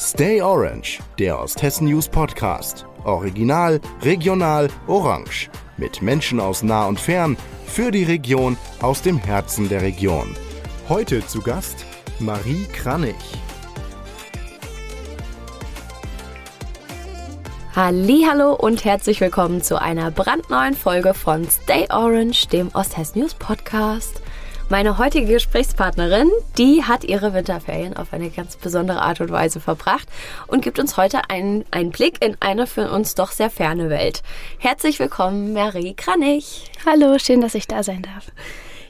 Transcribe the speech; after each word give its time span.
Stay 0.00 0.40
Orange, 0.40 1.00
der 1.18 1.40
Osthessen 1.40 1.88
News 1.88 2.08
Podcast. 2.08 2.86
Original, 3.02 3.80
regional, 4.02 4.68
orange. 4.86 5.50
Mit 5.76 6.02
Menschen 6.02 6.38
aus 6.38 6.62
nah 6.62 6.86
und 6.86 7.00
fern, 7.00 7.36
für 7.66 7.90
die 7.90 8.04
Region, 8.04 8.56
aus 8.80 9.02
dem 9.02 9.18
Herzen 9.18 9.68
der 9.68 9.82
Region. 9.82 10.36
Heute 10.88 11.26
zu 11.26 11.42
Gast 11.42 11.84
Marie 12.20 12.64
Kranich. 12.72 13.16
Hallo 17.74 18.54
und 18.54 18.84
herzlich 18.84 19.20
willkommen 19.20 19.62
zu 19.62 19.82
einer 19.82 20.12
brandneuen 20.12 20.74
Folge 20.74 21.12
von 21.12 21.44
Stay 21.50 21.88
Orange, 21.90 22.46
dem 22.46 22.68
Osthessen 22.72 23.22
News 23.22 23.34
Podcast. 23.34 24.22
Meine 24.70 24.98
heutige 24.98 25.32
Gesprächspartnerin, 25.32 26.30
die 26.58 26.84
hat 26.84 27.02
ihre 27.02 27.32
Winterferien 27.32 27.96
auf 27.96 28.12
eine 28.12 28.28
ganz 28.28 28.56
besondere 28.56 29.00
Art 29.00 29.18
und 29.22 29.30
Weise 29.30 29.60
verbracht 29.60 30.06
und 30.46 30.62
gibt 30.62 30.78
uns 30.78 30.98
heute 30.98 31.30
einen 31.30 31.64
Einblick 31.70 32.22
in 32.22 32.36
eine 32.40 32.66
für 32.66 32.90
uns 32.90 33.14
doch 33.14 33.32
sehr 33.32 33.48
ferne 33.48 33.88
Welt. 33.88 34.22
Herzlich 34.58 34.98
willkommen, 34.98 35.54
Marie 35.54 35.94
Kranich. 35.94 36.70
Hallo, 36.84 37.18
schön, 37.18 37.40
dass 37.40 37.54
ich 37.54 37.66
da 37.66 37.82
sein 37.82 38.02
darf. 38.02 38.30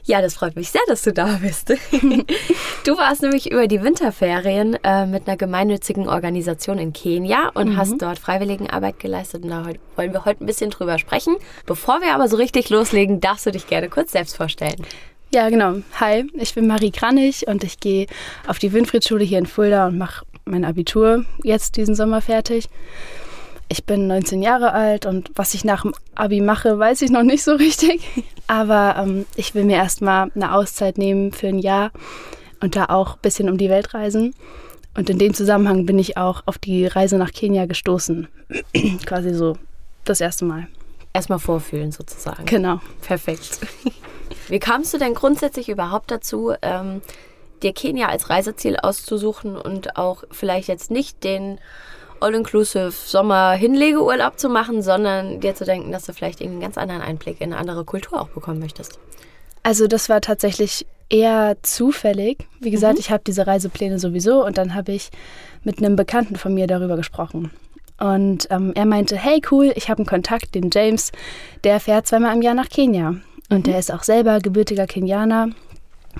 Ja, 0.03 0.21
das 0.21 0.33
freut 0.33 0.57
mich 0.57 0.69
sehr, 0.69 0.81
dass 0.87 1.03
du 1.03 1.13
da 1.13 1.39
bist. 1.41 1.69
du 2.85 2.97
warst 2.97 3.21
nämlich 3.21 3.49
über 3.51 3.67
die 3.67 3.81
Winterferien 3.81 4.77
äh, 4.83 5.05
mit 5.05 5.27
einer 5.27 5.37
gemeinnützigen 5.37 6.09
Organisation 6.09 6.77
in 6.77 6.91
Kenia 6.91 7.51
und 7.53 7.69
mhm. 7.69 7.77
hast 7.77 8.01
dort 8.01 8.19
Freiwilligenarbeit 8.19 8.99
geleistet. 8.99 9.43
Und 9.43 9.51
da 9.51 9.63
wollen 9.95 10.11
wir 10.11 10.25
heute 10.25 10.43
ein 10.43 10.47
bisschen 10.47 10.71
drüber 10.71 10.97
sprechen. 10.97 11.37
Bevor 11.65 12.01
wir 12.01 12.15
aber 12.15 12.27
so 12.27 12.35
richtig 12.35 12.69
loslegen, 12.69 13.21
darfst 13.21 13.45
du 13.45 13.51
dich 13.51 13.67
gerne 13.67 13.87
kurz 13.87 14.11
selbst 14.11 14.35
vorstellen. 14.35 14.83
Ja, 15.31 15.47
genau. 15.49 15.75
Hi, 15.99 16.25
ich 16.33 16.55
bin 16.55 16.65
Marie 16.65 16.89
Kranich 16.89 17.45
und 17.47 17.63
ich 17.63 17.79
gehe 17.79 18.07
auf 18.47 18.57
die 18.57 18.73
Winfriedschule 18.73 19.23
hier 19.23 19.37
in 19.37 19.45
Fulda 19.45 19.85
und 19.85 19.95
mache 19.95 20.25
mein 20.45 20.65
Abitur 20.65 21.23
jetzt 21.43 21.77
diesen 21.77 21.93
Sommer 21.93 22.19
fertig. 22.21 22.67
Ich 23.67 23.85
bin 23.85 24.07
19 24.07 24.41
Jahre 24.41 24.73
alt 24.73 25.05
und 25.05 25.29
was 25.35 25.53
ich 25.53 25.63
nach 25.63 25.83
dem 25.83 25.93
Abi 26.15 26.41
mache, 26.41 26.79
weiß 26.79 27.03
ich 27.03 27.11
noch 27.11 27.21
nicht 27.21 27.43
so 27.43 27.53
richtig. 27.55 28.01
Aber 28.47 28.95
ähm, 28.97 29.27
ich 29.35 29.53
will 29.53 29.65
mir 29.65 29.75
erstmal 29.75 30.31
eine 30.33 30.51
Auszeit 30.51 30.97
nehmen 30.97 31.31
für 31.31 31.49
ein 31.49 31.59
Jahr 31.59 31.91
und 32.59 32.75
da 32.75 32.85
auch 32.85 33.13
ein 33.13 33.21
bisschen 33.21 33.49
um 33.49 33.59
die 33.59 33.69
Welt 33.69 33.93
reisen. 33.93 34.33
Und 34.97 35.11
in 35.11 35.19
dem 35.19 35.35
Zusammenhang 35.35 35.85
bin 35.85 35.99
ich 35.99 36.17
auch 36.17 36.41
auf 36.47 36.57
die 36.57 36.87
Reise 36.87 37.19
nach 37.19 37.31
Kenia 37.31 37.67
gestoßen. 37.67 38.27
Quasi 39.05 39.35
so 39.35 39.57
das 40.05 40.21
erste 40.21 40.45
Mal. 40.45 40.67
Erstmal 41.13 41.37
vorfühlen 41.37 41.91
sozusagen. 41.91 42.45
Genau. 42.45 42.81
Perfekt. 43.01 43.59
Wie 44.47 44.59
kamst 44.59 44.93
du 44.93 44.97
denn 44.97 45.13
grundsätzlich 45.13 45.69
überhaupt 45.69 46.11
dazu, 46.11 46.53
ähm, 46.61 47.01
dir 47.61 47.73
Kenia 47.73 48.07
als 48.07 48.29
Reiseziel 48.29 48.77
auszusuchen 48.77 49.57
und 49.57 49.97
auch 49.97 50.23
vielleicht 50.31 50.67
jetzt 50.67 50.91
nicht 50.91 51.23
den 51.23 51.59
All-Inclusive 52.21 52.91
Sommer-Hinlegeurlaub 52.91 54.39
zu 54.39 54.49
machen, 54.49 54.81
sondern 54.81 55.39
dir 55.39 55.55
zu 55.55 55.65
denken, 55.65 55.91
dass 55.91 56.05
du 56.05 56.13
vielleicht 56.13 56.41
einen 56.41 56.59
ganz 56.59 56.77
anderen 56.77 57.01
Einblick 57.01 57.39
in 57.41 57.53
eine 57.53 57.59
andere 57.59 57.85
Kultur 57.85 58.21
auch 58.21 58.29
bekommen 58.29 58.59
möchtest? 58.59 58.99
Also 59.63 59.87
das 59.87 60.09
war 60.09 60.21
tatsächlich 60.21 60.85
eher 61.09 61.57
zufällig. 61.63 62.47
Wie 62.59 62.71
gesagt, 62.71 62.95
mhm. 62.95 62.99
ich 62.99 63.11
habe 63.11 63.23
diese 63.25 63.47
Reisepläne 63.47 63.99
sowieso 63.99 64.45
und 64.45 64.57
dann 64.57 64.75
habe 64.75 64.91
ich 64.91 65.09
mit 65.63 65.79
einem 65.79 65.95
Bekannten 65.95 66.35
von 66.35 66.53
mir 66.53 66.67
darüber 66.67 66.97
gesprochen. 66.97 67.51
Und 67.99 68.47
ähm, 68.49 68.71
er 68.75 68.85
meinte, 68.85 69.17
hey 69.17 69.41
cool, 69.51 69.73
ich 69.75 69.89
habe 69.89 69.99
einen 69.99 70.05
Kontakt, 70.05 70.55
den 70.55 70.69
James, 70.71 71.11
der 71.63 71.79
fährt 71.79 72.07
zweimal 72.07 72.33
im 72.33 72.41
Jahr 72.41 72.53
nach 72.53 72.69
Kenia. 72.69 73.15
Und 73.49 73.67
der 73.67 73.79
ist 73.79 73.91
auch 73.91 74.03
selber 74.03 74.39
gebürtiger 74.39 74.87
Kenianer 74.87 75.49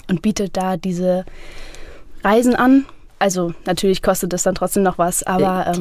und 0.07 0.21
bietet 0.21 0.57
da 0.57 0.77
diese 0.77 1.25
Reisen 2.23 2.55
an. 2.55 2.85
Also 3.19 3.53
natürlich 3.65 4.01
kostet 4.01 4.33
das 4.33 4.43
dann 4.43 4.55
trotzdem 4.55 4.83
noch 4.83 4.97
was, 4.97 5.23
aber 5.23 5.73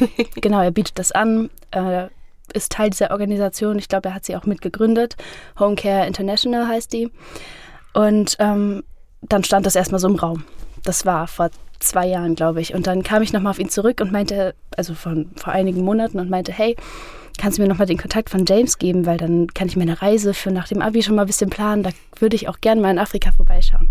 ähm, 0.00 0.08
genau, 0.36 0.60
er 0.62 0.70
bietet 0.70 0.98
das 0.98 1.12
an, 1.12 1.50
äh, 1.72 2.06
ist 2.52 2.72
Teil 2.72 2.90
dieser 2.90 3.10
Organisation. 3.10 3.78
Ich 3.78 3.88
glaube, 3.88 4.10
er 4.10 4.14
hat 4.14 4.24
sie 4.24 4.36
auch 4.36 4.44
mitgegründet. 4.44 5.16
Homecare 5.58 6.06
International 6.06 6.68
heißt 6.68 6.92
die. 6.92 7.10
Und 7.92 8.36
ähm, 8.38 8.84
dann 9.22 9.44
stand 9.44 9.66
das 9.66 9.76
erstmal 9.76 10.00
so 10.00 10.08
im 10.08 10.16
Raum. 10.16 10.44
Das 10.84 11.06
war 11.06 11.26
vor 11.26 11.50
zwei 11.80 12.06
Jahren, 12.06 12.34
glaube 12.34 12.60
ich. 12.60 12.74
Und 12.74 12.86
dann 12.86 13.02
kam 13.02 13.22
ich 13.22 13.32
nochmal 13.32 13.50
auf 13.50 13.58
ihn 13.58 13.70
zurück 13.70 14.00
und 14.00 14.12
meinte, 14.12 14.54
also 14.76 14.94
von 14.94 15.30
vor 15.36 15.52
einigen 15.52 15.82
Monaten 15.82 16.18
und 16.18 16.30
meinte, 16.30 16.52
hey, 16.52 16.76
kannst 17.38 17.58
du 17.58 17.62
mir 17.62 17.68
nochmal 17.68 17.86
den 17.86 17.98
Kontakt 17.98 18.30
von 18.30 18.44
James 18.46 18.78
geben, 18.78 19.06
weil 19.06 19.16
dann 19.16 19.48
kann 19.48 19.68
ich 19.68 19.76
meine 19.76 20.00
Reise 20.00 20.34
für 20.34 20.50
nach 20.50 20.68
dem 20.68 20.82
Abi 20.82 21.02
schon 21.02 21.16
mal 21.16 21.22
ein 21.22 21.26
bisschen 21.26 21.50
planen. 21.50 21.82
Da 21.82 21.90
würde 22.18 22.36
ich 22.36 22.48
auch 22.48 22.60
gerne 22.60 22.80
mal 22.80 22.90
in 22.90 22.98
Afrika 22.98 23.32
vorbeischauen. 23.32 23.90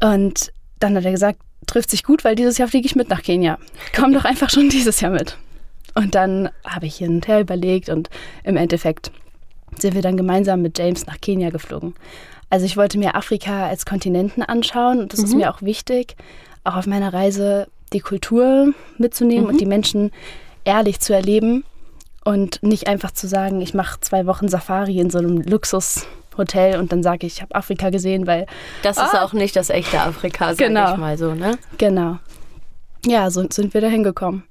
Und 0.00 0.52
dann 0.78 0.96
hat 0.96 1.04
er 1.04 1.12
gesagt, 1.12 1.38
trifft 1.66 1.90
sich 1.90 2.02
gut, 2.02 2.24
weil 2.24 2.34
dieses 2.34 2.58
Jahr 2.58 2.68
fliege 2.68 2.86
ich 2.86 2.96
mit 2.96 3.08
nach 3.08 3.22
Kenia. 3.22 3.58
Komm 3.94 4.12
doch 4.12 4.24
einfach 4.24 4.50
schon 4.50 4.68
dieses 4.68 5.00
Jahr 5.00 5.12
mit. 5.12 5.38
Und 5.94 6.14
dann 6.14 6.48
habe 6.66 6.86
ich 6.86 6.96
hin 6.96 7.16
und 7.16 7.28
her 7.28 7.40
überlegt 7.40 7.88
und 7.88 8.08
im 8.44 8.56
Endeffekt 8.56 9.12
sind 9.78 9.94
wir 9.94 10.02
dann 10.02 10.16
gemeinsam 10.16 10.62
mit 10.62 10.78
James 10.78 11.06
nach 11.06 11.20
Kenia 11.20 11.50
geflogen. 11.50 11.94
Also 12.50 12.66
ich 12.66 12.76
wollte 12.76 12.98
mir 12.98 13.14
Afrika 13.14 13.66
als 13.66 13.86
Kontinenten 13.86 14.42
anschauen 14.42 15.00
und 15.00 15.12
das 15.12 15.20
mhm. 15.20 15.26
ist 15.26 15.34
mir 15.34 15.50
auch 15.50 15.62
wichtig, 15.62 16.16
auch 16.64 16.76
auf 16.76 16.86
meiner 16.86 17.12
Reise 17.12 17.68
die 17.92 18.00
Kultur 18.00 18.72
mitzunehmen 18.98 19.44
mhm. 19.44 19.50
und 19.50 19.60
die 19.60 19.66
Menschen 19.66 20.10
ehrlich 20.64 21.00
zu 21.00 21.14
erleben 21.14 21.64
und 22.24 22.62
nicht 22.62 22.86
einfach 22.86 23.10
zu 23.10 23.26
sagen, 23.26 23.60
ich 23.60 23.74
mache 23.74 24.00
zwei 24.00 24.26
Wochen 24.26 24.48
Safari 24.48 24.98
in 24.98 25.10
so 25.10 25.18
einem 25.18 25.40
Luxushotel 25.40 26.78
und 26.78 26.92
dann 26.92 27.02
sage 27.02 27.26
ich, 27.26 27.34
ich 27.34 27.42
habe 27.42 27.54
Afrika 27.54 27.90
gesehen, 27.90 28.26
weil. 28.26 28.46
Das 28.82 28.98
ah, 28.98 29.06
ist 29.06 29.14
auch 29.14 29.32
nicht 29.32 29.56
das 29.56 29.70
echte 29.70 30.00
Afrika, 30.00 30.50
sag 30.50 30.58
genau, 30.58 30.92
ich 30.92 30.98
mal 30.98 31.18
so, 31.18 31.34
ne? 31.34 31.58
Genau. 31.78 32.18
Ja, 33.04 33.30
so 33.30 33.44
sind 33.50 33.74
wir 33.74 33.80
da 33.80 33.88
hingekommen. 33.88 34.44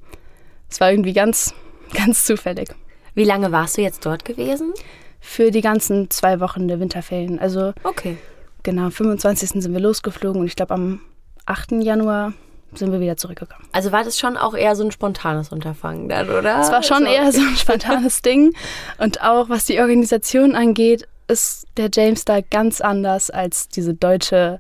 Es 0.70 0.80
war 0.80 0.92
irgendwie 0.92 1.14
ganz, 1.14 1.54
ganz 1.94 2.26
zufällig. 2.26 2.70
Wie 3.14 3.24
lange 3.24 3.52
warst 3.52 3.78
du 3.78 3.82
jetzt 3.82 4.06
dort 4.06 4.26
gewesen? 4.26 4.74
Für 5.20 5.52
die 5.52 5.62
ganzen 5.62 6.10
zwei 6.10 6.40
Wochen 6.40 6.68
der 6.68 6.80
Winterferien. 6.80 7.40
Also. 7.40 7.74
Okay. 7.84 8.18
Genau, 8.64 8.90
25. 8.90 9.50
sind 9.50 9.74
wir 9.74 9.80
losgeflogen 9.80 10.42
und 10.42 10.48
ich 10.48 10.56
glaube 10.56 10.74
am 10.74 11.02
8. 11.46 11.72
Januar 11.82 12.34
sind 12.74 12.92
wir 12.92 13.00
wieder 13.00 13.18
zurückgekommen. 13.18 13.68
Also 13.72 13.92
war 13.92 14.04
das 14.04 14.18
schon 14.18 14.38
auch 14.38 14.54
eher 14.54 14.76
so 14.76 14.84
ein 14.84 14.92
spontanes 14.92 15.50
Unterfangen 15.50 16.10
dann, 16.10 16.30
oder? 16.30 16.60
Es 16.62 16.72
war 16.72 16.84
schon 16.84 17.06
also 17.06 17.08
eher 17.08 17.32
so 17.32 17.42
ein 17.42 17.56
spontanes 17.58 18.22
Ding. 18.22 18.54
Und 18.98 19.22
auch 19.22 19.50
was 19.50 19.66
die 19.66 19.80
Organisation 19.80 20.56
angeht, 20.56 21.08
ist 21.28 21.68
der 21.78 21.90
James 21.94 22.26
da 22.26 22.42
ganz 22.42 22.82
anders 22.82 23.30
als 23.30 23.70
diese 23.70 23.94
deutsche, 23.94 24.60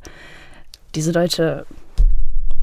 diese 0.95 1.11
deutsche 1.11 1.66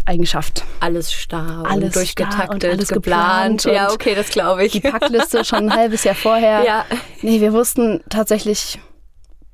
Eigenschaft. 0.06 0.64
Alles 0.80 1.12
starr, 1.12 1.64
alles 1.66 1.84
und 1.84 1.96
durchgetaktet, 1.96 2.64
und 2.64 2.64
alles 2.64 2.88
geplant. 2.88 3.62
geplant 3.62 3.64
ja, 3.64 3.92
okay, 3.92 4.14
das 4.14 4.30
glaube 4.30 4.64
ich. 4.64 4.72
Die 4.72 4.80
Packliste 4.80 5.44
schon 5.44 5.70
ein 5.70 5.74
halbes 5.74 6.04
Jahr 6.04 6.14
vorher. 6.14 6.62
Ja. 6.68 6.84
Nee, 7.22 7.40
wir 7.40 7.52
wussten 7.52 8.02
tatsächlich 8.08 8.78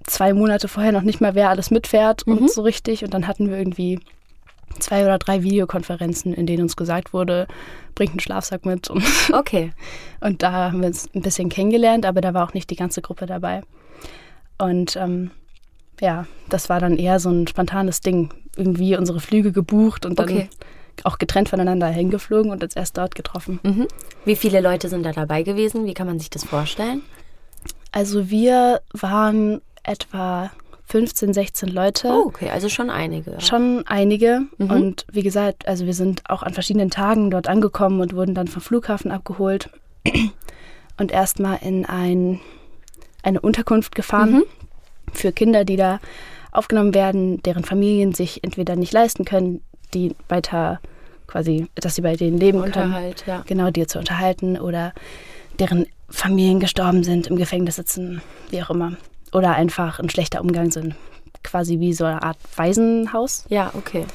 zwei 0.06 0.32
Monate 0.32 0.68
vorher 0.68 0.92
noch 0.92 1.02
nicht 1.02 1.20
mal, 1.20 1.34
wer 1.34 1.50
alles 1.50 1.70
mitfährt 1.70 2.26
mhm. 2.26 2.38
und 2.38 2.50
so 2.50 2.62
richtig. 2.62 3.04
Und 3.04 3.14
dann 3.14 3.26
hatten 3.26 3.50
wir 3.50 3.58
irgendwie 3.58 4.00
zwei 4.78 5.04
oder 5.04 5.18
drei 5.18 5.42
Videokonferenzen, 5.42 6.34
in 6.34 6.46
denen 6.46 6.62
uns 6.62 6.76
gesagt 6.76 7.12
wurde, 7.12 7.46
bringt 7.94 8.12
einen 8.12 8.20
Schlafsack 8.20 8.66
mit. 8.66 8.88
Und 8.90 9.04
okay. 9.32 9.72
und 10.20 10.42
da 10.42 10.52
haben 10.52 10.80
wir 10.80 10.88
uns 10.88 11.08
ein 11.14 11.22
bisschen 11.22 11.48
kennengelernt, 11.48 12.06
aber 12.06 12.20
da 12.20 12.34
war 12.34 12.46
auch 12.46 12.54
nicht 12.54 12.70
die 12.70 12.76
ganze 12.76 13.02
Gruppe 13.02 13.26
dabei. 13.26 13.62
Und 14.58 14.96
ähm, 14.96 15.30
ja, 16.00 16.26
das 16.48 16.68
war 16.68 16.80
dann 16.80 16.98
eher 16.98 17.20
so 17.20 17.30
ein 17.30 17.46
spontanes 17.46 18.00
Ding. 18.00 18.32
Irgendwie 18.56 18.96
unsere 18.96 19.20
Flüge 19.20 19.52
gebucht 19.52 20.06
und 20.06 20.18
dann 20.18 20.28
okay. 20.28 20.48
auch 21.02 21.18
getrennt 21.18 21.48
voneinander 21.48 21.88
hingeflogen 21.88 22.52
und 22.52 22.62
uns 22.62 22.76
erst 22.76 22.96
dort 22.98 23.14
getroffen. 23.14 23.58
Mhm. 23.62 23.88
Wie 24.24 24.36
viele 24.36 24.60
Leute 24.60 24.88
sind 24.88 25.04
da 25.04 25.12
dabei 25.12 25.42
gewesen? 25.42 25.86
Wie 25.86 25.94
kann 25.94 26.06
man 26.06 26.18
sich 26.18 26.30
das 26.30 26.44
vorstellen? 26.44 27.02
Also 27.90 28.30
wir 28.30 28.80
waren 28.92 29.60
etwa 29.82 30.50
15, 30.86 31.32
16 31.32 31.68
Leute. 31.70 32.08
Oh, 32.08 32.26
okay, 32.26 32.50
also 32.50 32.68
schon 32.68 32.90
einige. 32.90 33.40
Schon 33.40 33.84
einige. 33.86 34.42
Mhm. 34.58 34.70
Und 34.70 35.06
wie 35.10 35.22
gesagt, 35.22 35.66
also 35.66 35.86
wir 35.86 35.94
sind 35.94 36.22
auch 36.28 36.42
an 36.42 36.52
verschiedenen 36.52 36.90
Tagen 36.90 37.30
dort 37.30 37.48
angekommen 37.48 38.00
und 38.00 38.14
wurden 38.14 38.34
dann 38.34 38.48
vom 38.48 38.62
Flughafen 38.62 39.10
abgeholt 39.10 39.70
und 40.98 41.10
erstmal 41.10 41.58
in 41.62 41.86
ein, 41.86 42.40
eine 43.22 43.40
Unterkunft 43.40 43.94
gefahren 43.94 44.32
mhm. 44.32 44.44
für 45.12 45.32
Kinder, 45.32 45.64
die 45.64 45.76
da 45.76 46.00
aufgenommen 46.52 46.94
werden, 46.94 47.42
deren 47.42 47.64
Familien 47.64 48.12
sich 48.12 48.44
entweder 48.44 48.76
nicht 48.76 48.92
leisten 48.92 49.24
können, 49.24 49.62
die 49.94 50.14
weiter 50.28 50.80
quasi, 51.26 51.66
dass 51.74 51.96
sie 51.96 52.02
bei 52.02 52.14
denen 52.14 52.38
leben 52.38 52.60
Unterhalt, 52.60 53.24
können. 53.24 53.38
Ja. 53.38 53.44
Genau, 53.46 53.70
die 53.70 53.86
zu 53.86 53.98
unterhalten 53.98 54.58
oder 54.58 54.92
deren 55.58 55.86
Familien 56.10 56.60
gestorben 56.60 57.02
sind, 57.02 57.26
im 57.26 57.36
Gefängnis 57.36 57.76
sitzen, 57.76 58.20
wie 58.50 58.62
auch 58.62 58.70
immer 58.70 58.92
oder 59.34 59.54
einfach 59.54 59.98
ein 59.98 60.08
schlechter 60.08 60.40
Umgang 60.40 60.70
sind. 60.70 60.94
Quasi 61.42 61.80
wie 61.80 61.92
so 61.92 62.04
eine 62.04 62.22
Art 62.22 62.38
Waisenhaus. 62.56 63.44
Ja, 63.48 63.70
okay. 63.74 64.06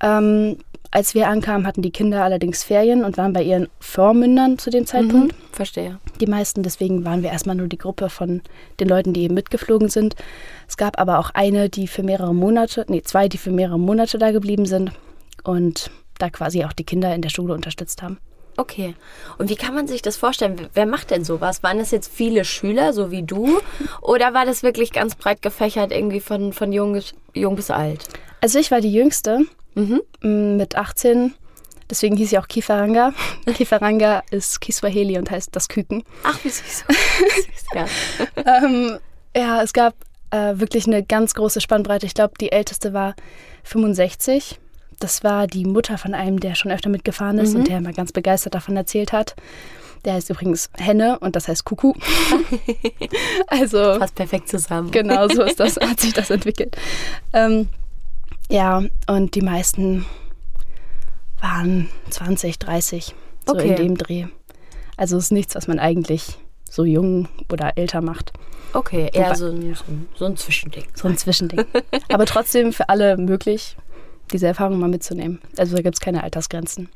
Ähm, 0.00 0.58
als 0.90 1.14
wir 1.14 1.28
ankamen, 1.28 1.66
hatten 1.66 1.80
die 1.80 1.90
Kinder 1.90 2.22
allerdings 2.22 2.62
Ferien 2.62 3.02
und 3.02 3.16
waren 3.16 3.32
bei 3.32 3.42
ihren 3.42 3.68
Vormündern 3.80 4.58
zu 4.58 4.68
dem 4.68 4.84
Zeitpunkt. 4.84 5.32
Mhm, 5.32 5.46
verstehe. 5.52 5.98
Die 6.20 6.26
meisten, 6.26 6.62
deswegen 6.62 7.04
waren 7.04 7.22
wir 7.22 7.30
erstmal 7.30 7.56
nur 7.56 7.66
die 7.66 7.78
Gruppe 7.78 8.10
von 8.10 8.42
den 8.78 8.88
Leuten, 8.88 9.14
die 9.14 9.22
eben 9.22 9.34
mitgeflogen 9.34 9.88
sind. 9.88 10.14
Es 10.68 10.76
gab 10.76 11.00
aber 11.00 11.18
auch 11.18 11.30
eine, 11.30 11.70
die 11.70 11.88
für 11.88 12.02
mehrere 12.02 12.34
Monate, 12.34 12.84
nee, 12.88 13.02
zwei, 13.02 13.28
die 13.28 13.38
für 13.38 13.50
mehrere 13.50 13.78
Monate 13.78 14.18
da 14.18 14.32
geblieben 14.32 14.66
sind. 14.66 14.92
Und 15.44 15.90
da 16.18 16.28
quasi 16.28 16.64
auch 16.64 16.74
die 16.74 16.84
Kinder 16.84 17.14
in 17.14 17.22
der 17.22 17.30
Schule 17.30 17.54
unterstützt 17.54 18.02
haben. 18.02 18.18
Okay. 18.62 18.94
Und 19.38 19.50
wie 19.50 19.56
kann 19.56 19.74
man 19.74 19.88
sich 19.88 20.02
das 20.02 20.16
vorstellen? 20.16 20.68
Wer 20.72 20.86
macht 20.86 21.10
denn 21.10 21.24
sowas? 21.24 21.64
Waren 21.64 21.78
das 21.78 21.90
jetzt 21.90 22.12
viele 22.12 22.44
Schüler, 22.44 22.92
so 22.92 23.10
wie 23.10 23.24
du? 23.24 23.58
Oder 24.00 24.34
war 24.34 24.46
das 24.46 24.62
wirklich 24.62 24.92
ganz 24.92 25.16
breit 25.16 25.42
gefächert, 25.42 25.90
irgendwie 25.90 26.20
von, 26.20 26.52
von 26.52 26.72
jung, 26.72 27.00
jung 27.34 27.56
bis 27.56 27.72
alt? 27.72 28.04
Also 28.40 28.60
ich 28.60 28.70
war 28.70 28.80
die 28.80 28.92
Jüngste 28.92 29.40
mhm. 29.74 30.02
mit 30.56 30.76
18. 30.76 31.34
Deswegen 31.90 32.16
hieß 32.16 32.30
sie 32.30 32.38
auch 32.38 32.46
Kifaranga. 32.46 33.12
Kifaranga 33.52 34.22
ist 34.30 34.60
Kiswahili 34.60 35.18
und 35.18 35.28
heißt 35.28 35.48
das 35.56 35.66
Küken. 35.66 36.04
Ach, 36.22 36.38
wie 36.44 36.48
süß. 36.48 36.84
ja. 37.74 37.86
ähm, 38.46 38.96
ja, 39.36 39.60
es 39.60 39.72
gab 39.72 39.96
äh, 40.30 40.52
wirklich 40.54 40.86
eine 40.86 41.02
ganz 41.02 41.34
große 41.34 41.60
Spannbreite. 41.60 42.06
Ich 42.06 42.14
glaube, 42.14 42.34
die 42.40 42.52
älteste 42.52 42.92
war 42.92 43.16
65. 43.64 44.60
Das 44.98 45.24
war 45.24 45.46
die 45.46 45.64
Mutter 45.64 45.98
von 45.98 46.14
einem, 46.14 46.40
der 46.40 46.54
schon 46.54 46.70
öfter 46.70 46.90
mitgefahren 46.90 47.38
ist 47.38 47.52
mhm. 47.54 47.60
und 47.60 47.68
der 47.68 47.80
mal 47.80 47.92
ganz 47.92 48.12
begeistert 48.12 48.54
davon 48.54 48.76
erzählt 48.76 49.12
hat. 49.12 49.34
Der 50.04 50.14
heißt 50.14 50.30
übrigens 50.30 50.68
Henne 50.76 51.18
und 51.20 51.36
das 51.36 51.48
heißt 51.48 51.64
Kuckuck. 51.64 51.96
also 53.46 53.98
passt 53.98 54.14
perfekt 54.16 54.48
zusammen. 54.48 54.90
Genau, 54.90 55.28
so 55.28 55.42
ist 55.42 55.60
das, 55.60 55.76
hat 55.80 56.00
sich 56.00 56.12
das 56.12 56.30
entwickelt. 56.30 56.76
Ähm, 57.32 57.68
ja, 58.48 58.82
und 59.06 59.34
die 59.34 59.42
meisten 59.42 60.04
waren 61.40 61.88
20, 62.10 62.58
30, 62.58 63.14
so 63.46 63.54
okay. 63.54 63.68
in 63.68 63.76
dem 63.76 63.98
Dreh. 63.98 64.26
Also 64.96 65.16
es 65.16 65.24
ist 65.24 65.32
nichts, 65.32 65.54
was 65.54 65.68
man 65.68 65.78
eigentlich 65.78 66.38
so 66.68 66.84
jung 66.84 67.28
oder 67.50 67.76
älter 67.76 68.00
macht. 68.00 68.32
Okay, 68.72 69.10
eher 69.12 69.26
Wobei, 69.26 69.34
so, 69.34 69.46
ein, 69.46 70.08
so 70.16 70.24
ein 70.24 70.36
Zwischending. 70.36 70.84
So 70.94 71.08
ein 71.08 71.16
Zwischending. 71.18 71.64
Aber 72.12 72.24
trotzdem 72.24 72.72
für 72.72 72.88
alle 72.88 73.16
möglich, 73.16 73.76
diese 74.32 74.46
Erfahrung 74.46 74.78
mal 74.78 74.88
mitzunehmen. 74.88 75.40
Also 75.56 75.76
da 75.76 75.82
gibt 75.82 75.96
es 75.96 76.00
keine 76.00 76.22
Altersgrenzen. 76.22 76.88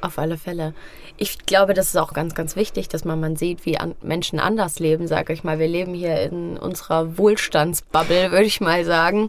Auf 0.00 0.18
alle 0.18 0.36
Fälle. 0.36 0.74
Ich 1.16 1.46
glaube, 1.46 1.74
das 1.74 1.88
ist 1.88 1.96
auch 1.96 2.12
ganz, 2.12 2.34
ganz 2.34 2.56
wichtig, 2.56 2.88
dass 2.88 3.04
man, 3.04 3.20
man 3.20 3.36
sieht, 3.36 3.64
wie 3.64 3.78
an 3.78 3.94
Menschen 4.02 4.40
anders 4.40 4.80
leben, 4.80 5.06
sage 5.06 5.32
ich 5.32 5.44
mal. 5.44 5.60
Wir 5.60 5.68
leben 5.68 5.94
hier 5.94 6.20
in 6.22 6.56
unserer 6.56 7.16
Wohlstandsbubble, 7.18 8.30
würde 8.32 8.44
ich 8.44 8.60
mal 8.60 8.84
sagen. 8.84 9.28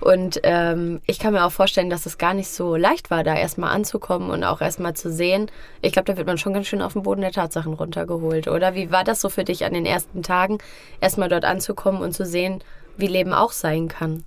Und 0.00 0.40
ähm, 0.44 1.00
ich 1.06 1.18
kann 1.18 1.32
mir 1.32 1.44
auch 1.44 1.52
vorstellen, 1.52 1.90
dass 1.90 2.06
es 2.06 2.18
gar 2.18 2.34
nicht 2.34 2.48
so 2.48 2.76
leicht 2.76 3.10
war, 3.10 3.24
da 3.24 3.34
erstmal 3.34 3.70
anzukommen 3.70 4.30
und 4.30 4.44
auch 4.44 4.60
erstmal 4.60 4.94
zu 4.94 5.12
sehen. 5.12 5.50
Ich 5.82 5.92
glaube, 5.92 6.06
da 6.06 6.16
wird 6.16 6.26
man 6.26 6.38
schon 6.38 6.52
ganz 6.52 6.66
schön 6.66 6.82
auf 6.82 6.92
den 6.92 7.02
Boden 7.02 7.20
der 7.20 7.32
Tatsachen 7.32 7.74
runtergeholt, 7.74 8.48
oder? 8.48 8.74
Wie 8.74 8.90
war 8.90 9.04
das 9.04 9.20
so 9.20 9.28
für 9.28 9.44
dich 9.44 9.64
an 9.64 9.74
den 9.74 9.86
ersten 9.86 10.22
Tagen, 10.22 10.58
erstmal 11.00 11.28
dort 11.28 11.44
anzukommen 11.44 12.00
und 12.00 12.12
zu 12.12 12.24
sehen, 12.24 12.62
wie 12.96 13.08
Leben 13.08 13.32
auch 13.32 13.52
sein 13.52 13.88
kann? 13.88 14.24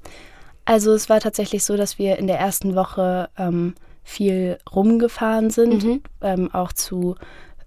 Also 0.66 0.94
es 0.94 1.10
war 1.10 1.20
tatsächlich 1.20 1.64
so, 1.64 1.76
dass 1.76 1.98
wir 2.00 2.18
in 2.18 2.28
der 2.28 2.40
ersten 2.40 2.76
Woche 2.76 3.30
ähm, 3.38 3.74
viel 4.04 4.58
rumgefahren 4.74 5.50
sind, 5.50 5.84
mhm. 5.84 6.02
ähm, 6.22 6.54
auch 6.54 6.74
zu 6.74 7.16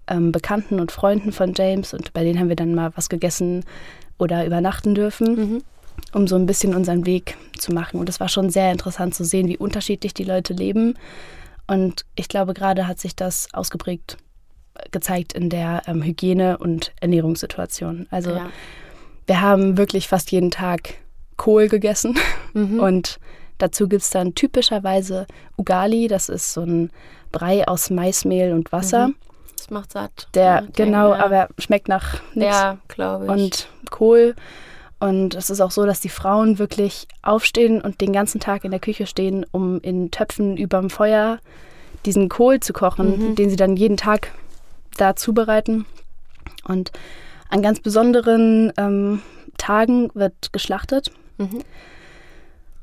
ähm, 0.07 0.31
Bekannten 0.31 0.79
und 0.79 0.91
Freunden 0.91 1.31
von 1.31 1.53
James 1.55 1.93
und 1.93 2.13
bei 2.13 2.23
denen 2.23 2.39
haben 2.39 2.49
wir 2.49 2.55
dann 2.55 2.75
mal 2.75 2.91
was 2.95 3.09
gegessen 3.09 3.63
oder 4.17 4.45
übernachten 4.45 4.95
dürfen, 4.95 5.35
mhm. 5.35 5.63
um 6.13 6.27
so 6.27 6.35
ein 6.35 6.45
bisschen 6.45 6.75
unseren 6.75 7.05
Weg 7.05 7.37
zu 7.57 7.73
machen. 7.73 7.99
Und 7.99 8.09
es 8.09 8.19
war 8.19 8.29
schon 8.29 8.49
sehr 8.49 8.71
interessant 8.71 9.15
zu 9.15 9.25
sehen, 9.25 9.47
wie 9.47 9.57
unterschiedlich 9.57 10.13
die 10.13 10.23
Leute 10.23 10.53
leben. 10.53 10.95
Und 11.67 12.05
ich 12.15 12.27
glaube, 12.27 12.53
gerade 12.53 12.87
hat 12.87 12.99
sich 12.99 13.15
das 13.15 13.47
ausgeprägt 13.53 14.17
gezeigt 14.91 15.33
in 15.33 15.49
der 15.49 15.83
ähm, 15.87 16.03
Hygiene- 16.03 16.57
und 16.57 16.91
Ernährungssituation. 16.99 18.07
Also 18.11 18.31
ja. 18.31 18.49
wir 19.25 19.41
haben 19.41 19.77
wirklich 19.77 20.07
fast 20.07 20.31
jeden 20.31 20.51
Tag 20.51 20.95
Kohl 21.37 21.67
gegessen 21.67 22.17
mhm. 22.53 22.79
und 22.79 23.19
Dazu 23.57 23.87
gibt 23.87 24.01
es 24.01 24.09
dann 24.09 24.35
typischerweise 24.35 25.27
Ugali, 25.57 26.07
das 26.07 26.29
ist 26.29 26.53
so 26.53 26.61
ein 26.61 26.91
Brei 27.31 27.67
aus 27.67 27.89
Maismehl 27.89 28.53
und 28.53 28.71
Wasser. 28.71 29.09
Mhm. 29.09 29.15
Das 29.57 29.69
macht 29.69 29.91
satt. 29.93 30.27
Der, 30.33 30.63
okay, 30.63 30.71
genau, 30.83 31.13
ja. 31.13 31.23
aber 31.23 31.47
schmeckt 31.57 31.87
nach 31.87 32.21
nichts. 32.33 32.55
Ja, 32.55 32.77
glaube 32.87 33.25
ich. 33.25 33.31
Und 33.31 33.67
Kohl. 33.89 34.35
Und 34.99 35.35
es 35.35 35.49
ist 35.49 35.61
auch 35.61 35.71
so, 35.71 35.85
dass 35.85 36.01
die 36.01 36.09
Frauen 36.09 36.59
wirklich 36.59 37.07
aufstehen 37.21 37.81
und 37.81 38.01
den 38.01 38.13
ganzen 38.13 38.39
Tag 38.39 38.63
in 38.65 38.71
der 38.71 38.79
Küche 38.79 39.07
stehen, 39.07 39.45
um 39.51 39.79
in 39.81 40.11
Töpfen 40.11 40.57
überm 40.57 40.89
Feuer 40.89 41.39
diesen 42.05 42.29
Kohl 42.29 42.59
zu 42.59 42.73
kochen, 42.73 43.29
mhm. 43.31 43.35
den 43.35 43.49
sie 43.49 43.55
dann 43.55 43.75
jeden 43.75 43.97
Tag 43.97 44.31
da 44.97 45.15
zubereiten. 45.15 45.85
Und 46.65 46.91
an 47.49 47.61
ganz 47.61 47.79
besonderen 47.79 48.71
ähm, 48.77 49.21
Tagen 49.57 50.09
wird 50.13 50.51
geschlachtet. 50.51 51.11
Mhm 51.37 51.63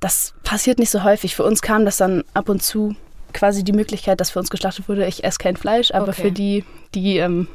das 0.03 0.35
passiert 0.43 0.79
nicht 0.81 0.91
so 0.91 1.05
häufig. 1.05 1.37
Für 1.37 1.45
uns 1.45 1.63
kam 1.63 1.85
das 1.85 1.97
dann 1.97 2.25
ab 2.35 2.49
und 2.49 2.63
zu 2.63 2.97
quasi 3.33 3.63
die 3.63 3.73
Möglichkeit, 3.73 4.21
dass 4.21 4.31
für 4.31 4.41
uns 4.41 4.51
geschlachtet 4.51 4.89
wurde. 4.89 5.07
Ich 5.07 5.23
esse 5.23 5.39
kein 5.39 5.57
Fleisch, 5.57 5.93
aber 5.93 6.09
okay. 6.09 6.23
für 6.23 6.33
die, 6.33 6.65
die 6.95 7.19
ähm, 7.19 7.47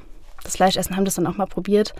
das 0.44 0.56
Fleisch 0.56 0.78
essen, 0.78 0.96
haben 0.96 1.06
das 1.06 1.16
dann 1.16 1.28
auch 1.28 1.36
mal 1.36 1.46
probiert. 1.46 1.94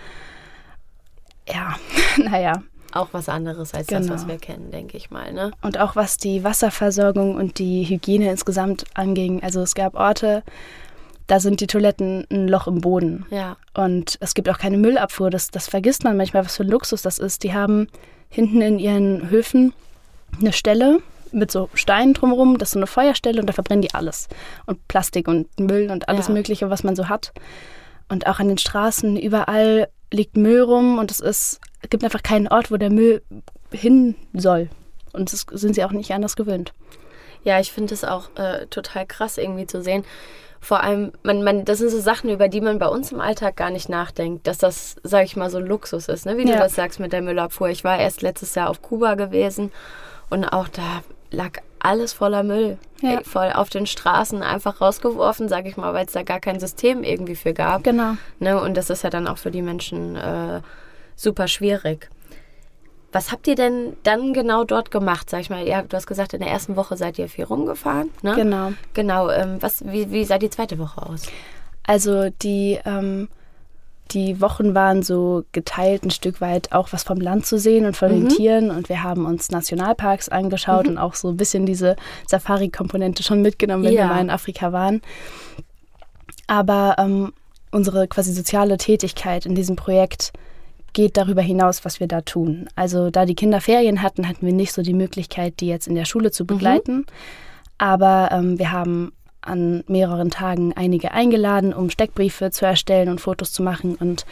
Ja, 1.48 1.76
naja. 2.18 2.64
Auch 2.94 3.10
was 3.12 3.28
anderes 3.28 3.74
als 3.74 3.88
genau. 3.88 4.00
das, 4.00 4.10
was 4.10 4.28
wir 4.28 4.38
kennen, 4.38 4.72
denke 4.72 4.96
ich 4.96 5.12
mal. 5.12 5.34
Ne? 5.34 5.52
Und 5.62 5.78
auch 5.78 5.98
was 5.98 6.16
die 6.16 6.46
Wasserversorgung 6.46 7.36
und 7.36 7.60
die 7.60 7.84
Hygiene 7.84 8.32
insgesamt 8.32 8.86
anging. 8.94 9.44
Also 9.44 9.62
es 9.62 9.76
gab 9.76 9.96
Orte, 9.96 10.44
da 11.28 11.40
sind 11.40 11.60
die 11.60 11.68
Toiletten 11.68 12.26
ein 12.32 12.48
Loch 12.48 12.68
im 12.68 12.82
Boden. 12.82 13.26
Ja. 13.30 13.58
Und 13.74 14.18
es 14.22 14.34
gibt 14.34 14.50
auch 14.50 14.58
keine 14.58 14.78
Müllabfuhr. 14.78 15.30
Das, 15.30 15.52
das 15.52 15.68
vergisst 15.68 16.04
man 16.04 16.18
manchmal, 16.18 16.46
was 16.46 16.56
für 16.56 16.64
ein 16.64 16.70
Luxus 16.70 17.02
das 17.02 17.20
ist. 17.20 17.44
Die 17.44 17.54
haben 17.54 17.88
hinten 18.30 18.62
in 18.62 18.80
ihren 18.80 19.30
Höfen 19.30 19.74
eine 20.40 20.54
Stelle 20.54 21.00
mit 21.32 21.52
so 21.52 21.70
Steinen 21.74 22.14
drumherum, 22.14 22.58
das 22.58 22.70
ist 22.70 22.74
so 22.74 22.80
eine 22.80 22.88
Feuerstelle 22.88 23.40
und 23.40 23.48
da 23.48 23.54
verbrennen 23.54 23.82
die 23.82 23.94
alles. 23.94 24.28
Und 24.66 24.88
Plastik 24.88 25.28
und 25.28 25.48
Müll 25.60 25.92
und 25.92 26.10
alles 26.10 26.28
ja. 26.28 26.34
Mögliche, 26.34 26.70
was 26.70 26.84
man 26.84 26.96
so 26.96 27.10
hat. 27.10 27.34
Und 28.10 28.28
auch 28.28 28.40
an 28.40 28.48
den 28.48 28.58
Straßen, 28.58 29.18
überall 29.18 29.90
liegt 30.12 30.38
Müll 30.38 30.62
rum 30.62 30.98
und 30.98 31.12
es 31.12 31.20
ist, 31.20 31.60
es 31.82 31.90
gibt 31.90 32.04
einfach 32.04 32.24
keinen 32.24 32.48
Ort, 32.48 32.72
wo 32.72 32.78
der 32.78 32.90
Müll 32.90 33.22
hin 33.72 34.16
soll. 34.34 34.70
Und 35.12 35.34
das 35.34 35.46
sind 35.52 35.76
sie 35.76 35.84
auch 35.84 35.92
nicht 35.92 36.12
anders 36.12 36.36
gewöhnt. 36.36 36.74
Ja, 37.44 37.60
ich 37.60 37.72
finde 37.72 37.94
es 37.94 38.04
auch 38.04 38.30
äh, 38.36 38.68
total 38.68 39.06
krass 39.06 39.38
irgendwie 39.38 39.68
zu 39.68 39.82
sehen. 39.82 40.06
Vor 40.60 40.82
allem, 40.82 41.12
man, 41.24 41.44
man, 41.44 41.66
das 41.66 41.80
sind 41.80 41.90
so 41.90 42.00
Sachen, 42.00 42.30
über 42.30 42.48
die 42.48 42.62
man 42.62 42.80
bei 42.80 42.88
uns 42.88 43.12
im 43.12 43.22
Alltag 43.22 43.56
gar 43.56 43.70
nicht 43.70 43.90
nachdenkt, 43.90 44.48
dass 44.48 44.58
das, 44.58 44.96
sage 45.04 45.26
ich 45.26 45.36
mal, 45.36 45.50
so 45.50 45.60
Luxus 45.60 46.08
ist, 46.08 46.26
ne? 46.26 46.38
wie 46.38 46.48
ja. 46.48 46.54
du 46.54 46.60
das 46.60 46.76
sagst 46.76 47.00
mit 47.00 47.14
der 47.14 47.22
Müllabfuhr. 47.22 47.70
Ich 47.70 47.84
war 47.84 47.98
erst 48.00 48.22
letztes 48.22 48.56
Jahr 48.56 48.70
auf 48.70 48.82
Kuba 48.82 49.16
gewesen 49.16 49.72
und 50.30 50.46
auch 50.46 50.68
da 50.68 51.04
lag 51.32 51.60
alles 51.80 52.14
voller 52.14 52.44
Müll. 52.44 52.78
Ja. 53.02 53.22
Voll 53.24 53.52
auf 53.54 53.70
den 53.70 53.86
Straßen 53.86 54.42
einfach 54.42 54.82
rausgeworfen, 54.82 55.48
sage 55.48 55.70
ich 55.70 55.78
mal, 55.78 55.94
weil 55.94 56.06
es 56.06 56.14
da 56.14 56.24
gar 56.24 56.40
kein 56.40 56.60
System 56.60 57.04
irgendwie 57.04 57.36
für 57.36 57.54
gab. 57.54 57.84
Genau. 57.84 58.14
Ne? 58.40 58.60
Und 58.60 58.76
das 58.76 58.90
ist 58.90 59.04
ja 59.04 59.10
dann 59.10 59.28
auch 59.28 59.38
für 59.38 59.52
die 59.52 59.62
Menschen 59.62 60.16
äh, 60.16 60.62
super 61.16 61.48
schwierig. 61.48 62.10
Was 63.12 63.32
habt 63.32 63.48
ihr 63.48 63.56
denn 63.56 63.96
dann 64.04 64.34
genau 64.34 64.64
dort 64.64 64.92
gemacht? 64.92 65.30
Sag 65.30 65.42
ich 65.42 65.50
mal, 65.50 65.66
ja, 65.68 65.82
du 65.82 65.96
hast 65.96 66.08
gesagt, 66.08 66.34
in 66.34 66.42
der 66.42 66.50
ersten 66.50 66.76
Woche 66.76 66.98
seid 66.98 67.18
ihr 67.18 67.30
viel 67.30 67.46
rumgefahren. 67.46 68.12
Ne? 68.22 68.36
Genau. 68.36 68.74
Genau. 68.94 69.30
Ähm, 69.30 69.58
was, 69.62 69.86
wie, 69.86 70.12
wie 70.12 70.26
sah 70.26 70.38
die 70.38 70.50
zweite 70.50 70.78
Woche 70.78 71.02
aus? 71.02 71.24
Also 71.84 72.30
die 72.30 72.80
ähm, 72.86 73.30
die 74.12 74.42
Wochen 74.42 74.74
waren 74.74 75.04
so 75.04 75.44
geteilt 75.52 76.04
ein 76.04 76.12
Stück 76.12 76.42
weit 76.42 76.72
auch 76.72 76.94
was 76.94 77.04
vom 77.04 77.20
Land 77.20 77.46
zu 77.46 77.58
sehen 77.58 77.86
und 77.86 77.96
von 77.96 78.10
mhm. 78.12 78.22
den 78.22 78.30
Tieren. 78.30 78.72
Und 78.72 78.90
wir 78.90 79.04
haben 79.04 79.26
uns 79.26 79.52
Nationalparks 79.52 80.30
angeschaut 80.30 80.86
mhm. 80.86 80.92
und 80.92 80.98
auch 80.98 81.16
so 81.16 81.30
ein 81.30 81.38
bisschen 81.38 81.66
diese 81.66 81.96
Safari-Komponente 82.28 83.24
schon 83.24 83.42
mitgenommen, 83.42 83.84
wenn 83.84 83.94
ja. 83.94 84.04
wir 84.04 84.08
mal 84.08 84.22
in 84.22 84.30
Afrika 84.30 84.72
waren. 84.72 85.02
Aber 86.48 86.96
ähm, 86.98 87.34
unsere 87.72 88.08
quasi 88.08 88.32
soziale 88.32 88.78
Tätigkeit 88.78 89.46
in 89.46 89.56
diesem 89.56 89.76
Projekt 89.76 90.32
geht 90.98 91.16
darüber 91.16 91.44
hinaus, 91.44 91.86
was 91.86 92.00
wir 92.00 92.08
da 92.08 92.22
tun. 92.22 92.68
Also 92.76 93.12
da 93.12 93.28
die 93.28 93.36
Kinder 93.36 93.62
Ferien 93.62 94.02
hatten, 94.02 94.28
hatten 94.28 94.44
wir 94.44 94.52
nicht 94.52 94.74
so 94.74 94.82
die 94.82 94.96
Möglichkeit, 94.96 95.60
die 95.60 95.68
jetzt 95.68 95.88
in 95.88 95.94
der 95.94 96.06
Schule 96.06 96.32
zu 96.32 96.42
mhm. 96.42 96.48
begleiten. 96.48 96.96
Mhm. 96.96 97.06
Aber 97.78 98.30
ähm, 98.32 98.58
wir 98.58 98.72
haben 98.72 99.12
an 99.42 99.84
mehreren 99.88 100.32
Tagen 100.32 100.74
einige 100.74 101.12
eingeladen, 101.12 101.72
um 101.72 101.92
Steckbriefe 101.92 102.50
zu 102.50 102.66
erstellen 102.66 103.10
und 103.10 103.22
Fotos 103.22 103.52
zu 103.52 103.62
machen 103.62 103.94
und 103.94 104.26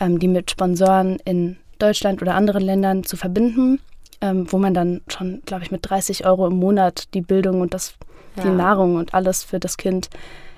ähm, 0.00 0.18
die 0.18 0.28
mit 0.28 0.50
Sponsoren 0.50 1.18
in 1.26 1.58
Deutschland 1.78 2.22
oder 2.22 2.34
anderen 2.34 2.64
Ländern 2.64 3.04
zu 3.04 3.18
verbinden, 3.18 3.78
ähm, 4.22 4.50
wo 4.50 4.56
man 4.56 4.72
dann 4.72 5.02
schon, 5.08 5.42
glaube 5.44 5.64
ich, 5.64 5.70
mit 5.70 5.86
30 5.86 6.24
Euro 6.24 6.46
im 6.46 6.56
Monat 6.56 7.12
die 7.12 7.20
Bildung 7.20 7.60
und 7.60 7.74
das, 7.74 7.94
ja. 8.36 8.44
die 8.44 8.48
Nahrung 8.48 8.96
und 8.96 9.12
alles 9.12 9.44
für 9.44 9.60
das 9.60 9.76
Kind 9.76 10.08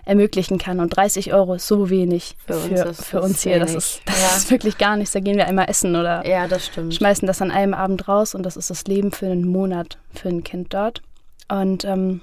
ermöglichen 0.09 0.57
kann. 0.57 0.81
Und 0.81 0.97
30 0.97 1.35
Euro 1.35 1.55
ist 1.55 1.67
so 1.67 1.91
wenig 1.91 2.35
für, 2.47 2.55
für 2.55 2.87
uns, 2.87 3.05
für 3.05 3.21
uns 3.21 3.43
hier. 3.43 3.61
Das, 3.61 3.75
ist, 3.75 4.01
das 4.07 4.21
ja. 4.21 4.37
ist 4.37 4.51
wirklich 4.51 4.79
gar 4.79 4.97
nichts. 4.97 5.13
Da 5.13 5.21
gehen 5.21 5.37
wir 5.37 5.47
einmal 5.47 5.69
essen 5.69 5.95
oder 5.97 6.27
ja, 6.27 6.49
schmeißen 6.49 7.27
das 7.27 7.43
an 7.43 7.51
einem 7.51 7.75
Abend 7.75 8.09
raus 8.09 8.35
und 8.35 8.43
das 8.43 8.57
ist 8.57 8.71
das 8.71 8.85
Leben 8.85 9.13
für 9.13 9.27
einen 9.27 9.47
Monat 9.47 9.99
für 10.15 10.31
ein 10.31 10.43
Kind 10.43 10.73
dort. 10.73 11.03
Und 11.51 11.85
ähm, 11.85 12.23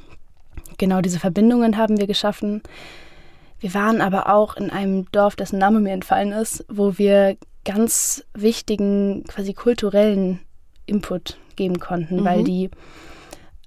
genau 0.79 1.01
diese 1.01 1.19
Verbindungen 1.19 1.77
haben 1.77 1.99
wir 1.99 2.07
geschaffen. 2.07 2.63
Wir 3.59 3.75
waren 3.75 4.01
aber 4.01 4.33
auch 4.33 4.57
in 4.57 4.71
einem 4.71 5.05
Dorf, 5.11 5.35
dessen 5.35 5.59
Name 5.59 5.79
mir 5.79 5.93
entfallen 5.93 6.31
ist, 6.31 6.65
wo 6.67 6.97
wir 6.97 7.37
ganz 7.65 8.23
wichtigen, 8.33 9.25
quasi 9.27 9.53
kulturellen 9.53 10.39
Input 10.87 11.37
geben 11.55 11.79
konnten, 11.79 12.21
mhm. 12.21 12.25
weil, 12.25 12.43
die, 12.43 12.71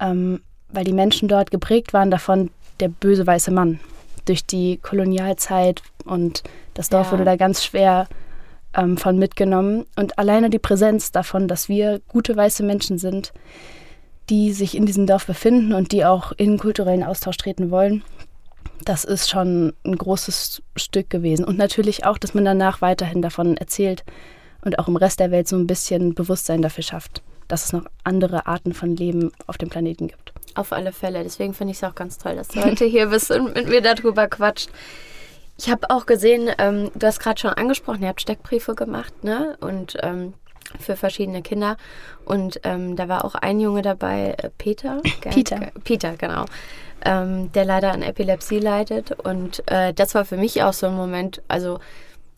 ähm, 0.01 0.41
weil 0.71 0.85
die 0.85 0.93
Menschen 0.93 1.29
dort 1.29 1.53
geprägt 1.53 1.93
waren 1.93 2.11
davon, 2.11 2.51
der 2.81 2.89
böse 2.89 3.27
weiße 3.27 3.53
Mann. 3.53 3.79
Durch 4.29 4.45
die 4.45 4.77
Kolonialzeit 4.77 5.83
und 6.05 6.43
das 6.75 6.91
Dorf 6.91 7.07
Ja. 7.07 7.13
wurde 7.13 7.25
da 7.25 7.37
ganz 7.37 7.65
schwer 7.65 8.09
ähm, 8.77 8.99
von 8.99 9.19
mitgenommen. 9.19 9.87
Und 9.97 10.19
alleine 10.19 10.51
die 10.51 10.59
Präsenz 10.59 11.13
davon, 11.13 11.49
dass 11.49 11.69
wir 11.71 12.01
gute 12.09 12.37
weiße 12.37 12.63
Menschen 12.63 12.99
sind, 12.99 13.33
die 14.29 14.53
sich 14.53 14.77
in 14.77 14.85
diesem 14.85 15.07
Dorf 15.07 15.27
befinden 15.27 15.73
und 15.73 15.93
die 15.93 16.05
auch 16.05 16.33
in 16.33 16.59
kulturellen 16.59 17.03
Austausch 17.03 17.39
treten 17.39 17.71
wollen, 17.71 18.05
das 18.85 19.05
ist 19.05 19.31
schon 19.31 19.73
ein 19.85 19.97
großes 19.97 20.63
Stück 20.77 21.09
gewesen. 21.09 21.45
Und 21.47 21.57
natürlich 21.57 22.05
auch, 22.05 22.19
dass 22.19 22.35
man 22.35 22.45
danach 22.45 22.83
weiterhin 22.83 23.23
davon 23.23 23.57
erzählt 23.57 24.05
und 24.63 24.79
auch 24.79 24.89
im 24.89 24.97
Rest 24.97 25.21
der 25.21 25.31
Welt 25.31 25.49
so 25.49 25.57
ein 25.57 25.67
bisschen 25.67 26.15
Bewusstsein 26.15 26.61
dafür 26.61 26.85
schafft, 26.85 27.23
dass 27.49 27.65
es 27.65 27.73
noch 27.73 27.87
andere 28.05 28.47
Arten 28.47 28.75
von 28.75 28.95
Leben 28.95 29.33
auf 29.47 29.57
dem 29.57 29.71
Planeten 29.71 30.09
gibt. 30.09 30.33
Auf 30.59 30.73
alle 30.73 30.91
Fälle. 30.91 31.23
Deswegen 31.23 31.55
finde 31.55 31.71
ich 31.71 31.77
es 31.77 31.85
auch 31.85 31.95
ganz 31.95 32.19
toll, 32.19 32.35
dass 32.35 32.49
du 32.49 32.65
heute 32.65 32.85
hier 32.85 33.07
bist 33.07 33.31
und 33.31 33.55
mit 33.55 33.69
mir 33.69 33.81
darüber 33.81 34.27
quatscht. 34.27 34.71
Ich 35.57 35.71
habe 35.71 35.89
auch 35.89 36.05
gesehen, 36.05 36.51
ähm, 36.59 36.91
du 36.97 37.07
hast 37.07 37.21
gerade 37.21 37.39
schon 37.39 37.53
angesprochen, 37.53 38.03
ihr 38.03 38.09
habt 38.09 38.21
Steckbriefe 38.21 38.75
gemacht, 38.75 39.23
ne? 39.23 39.57
Und 39.61 39.97
ähm, 40.03 40.35
für 40.81 40.97
verschiedene 40.97 41.43
Kinder. 41.43 41.77
Und 42.25 42.61
ähm, 42.65 42.97
da 42.97 43.09
war 43.09 43.25
auch 43.25 43.37
ein 43.37 43.61
Junge 43.61 43.83
dabei, 43.83 44.35
äh, 44.37 44.51
Peter. 44.59 45.01
gell? 45.21 45.33
Peter. 45.35 45.61
Peter, 45.85 46.17
genau. 46.17 46.47
Ähm, 47.05 47.53
der 47.53 47.65
leider 47.65 47.93
an 47.93 48.03
Epilepsie 48.03 48.59
leidet. 48.59 49.13
Und 49.13 49.63
äh, 49.71 49.95
das 49.95 50.17
war 50.17 50.25
für 50.25 50.37
mich 50.37 50.65
auch 50.65 50.73
so 50.73 50.89
ein 50.89 50.97
Moment, 50.97 51.41
also 51.47 51.79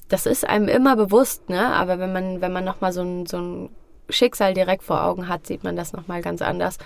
das 0.09 0.27
ist 0.27 0.47
einem 0.47 0.69
immer 0.69 0.95
bewusst, 0.95 1.49
ne? 1.49 1.69
Aber 1.69 1.99
wenn 1.99 2.13
man, 2.13 2.43
wenn 2.43 2.53
man 2.53 2.65
nochmal 2.65 2.93
so 2.93 3.01
ein, 3.01 3.25
so 3.25 3.39
ein 3.39 3.71
Schicksal 4.13 4.55
direkt 4.55 4.83
vor 4.83 5.05
Augen 5.05 5.29
hat, 5.29 5.47
sieht 5.47 5.65
man 5.65 5.77
das 5.77 5.93
nochmal 5.93 6.23
ganz 6.23 6.43
anders. 6.43 6.79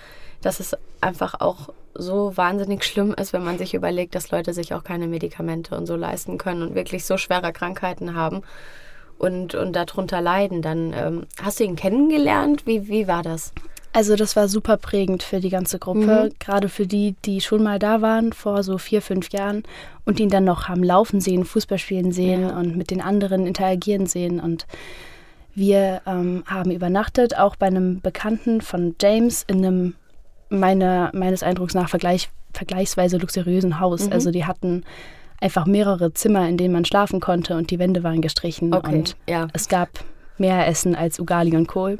Dass 0.42 0.60
es 0.60 0.76
einfach 1.00 1.40
auch 1.40 1.70
so 1.94 2.36
wahnsinnig 2.36 2.84
schlimm 2.84 3.14
ist, 3.14 3.32
wenn 3.32 3.44
man 3.44 3.56
sich 3.58 3.72
überlegt, 3.74 4.14
dass 4.14 4.30
Leute 4.30 4.52
sich 4.52 4.74
auch 4.74 4.84
keine 4.84 5.06
Medikamente 5.06 5.76
und 5.76 5.86
so 5.86 5.96
leisten 5.96 6.38
können 6.38 6.62
und 6.62 6.74
wirklich 6.74 7.04
so 7.04 7.16
schwere 7.16 7.52
Krankheiten 7.52 8.14
haben 8.14 8.42
und, 9.18 9.54
und 9.54 9.74
darunter 9.74 10.20
leiden. 10.20 10.60
Dann 10.60 10.92
ähm, 10.92 11.26
hast 11.40 11.60
du 11.60 11.64
ihn 11.64 11.76
kennengelernt? 11.76 12.66
Wie, 12.66 12.88
wie 12.88 13.06
war 13.06 13.22
das? 13.22 13.52
Also 13.92 14.16
das 14.16 14.34
war 14.34 14.48
super 14.48 14.76
prägend 14.76 15.22
für 15.22 15.38
die 15.38 15.50
ganze 15.50 15.78
Gruppe, 15.78 16.30
gerade 16.40 16.68
für 16.68 16.84
die, 16.84 17.14
die 17.24 17.40
schon 17.40 17.62
mal 17.62 17.78
da 17.78 18.02
waren 18.02 18.32
vor 18.32 18.64
so 18.64 18.76
vier, 18.76 19.00
fünf 19.00 19.28
Jahren 19.30 19.62
und 20.04 20.18
ihn 20.18 20.30
dann 20.30 20.42
noch 20.42 20.66
haben 20.66 20.82
laufen 20.82 21.20
sehen, 21.20 21.44
Fußball 21.44 21.78
spielen 21.78 22.10
sehen 22.10 22.42
Ja. 22.48 22.58
und 22.58 22.76
mit 22.76 22.90
den 22.90 23.00
anderen 23.00 23.46
interagieren 23.46 24.06
sehen. 24.06 24.40
Und 24.40 24.66
wir 25.54 26.02
ähm, 26.06 26.44
haben 26.46 26.70
übernachtet, 26.70 27.36
auch 27.36 27.56
bei 27.56 27.66
einem 27.66 28.00
Bekannten 28.00 28.60
von 28.60 28.94
James 29.00 29.44
in 29.46 29.64
einem, 29.64 29.94
meiner, 30.48 31.10
meines 31.14 31.42
Eindrucks 31.42 31.74
nach, 31.74 31.88
vergleich, 31.88 32.30
vergleichsweise 32.52 33.18
luxuriösen 33.18 33.80
Haus. 33.80 34.10
Also 34.10 34.30
die 34.30 34.44
hatten 34.44 34.84
einfach 35.40 35.66
mehrere 35.66 36.12
Zimmer, 36.12 36.48
in 36.48 36.56
denen 36.56 36.72
man 36.72 36.84
schlafen 36.84 37.20
konnte 37.20 37.56
und 37.56 37.70
die 37.70 37.78
Wände 37.78 38.02
waren 38.02 38.20
gestrichen 38.20 38.74
Okay, 38.74 38.94
und 38.94 39.16
ja. 39.28 39.48
es 39.52 39.68
gab 39.68 39.90
mehr 40.38 40.66
Essen 40.66 40.94
als 40.94 41.20
Ugali 41.20 41.56
und 41.56 41.68
Kohl. 41.68 41.98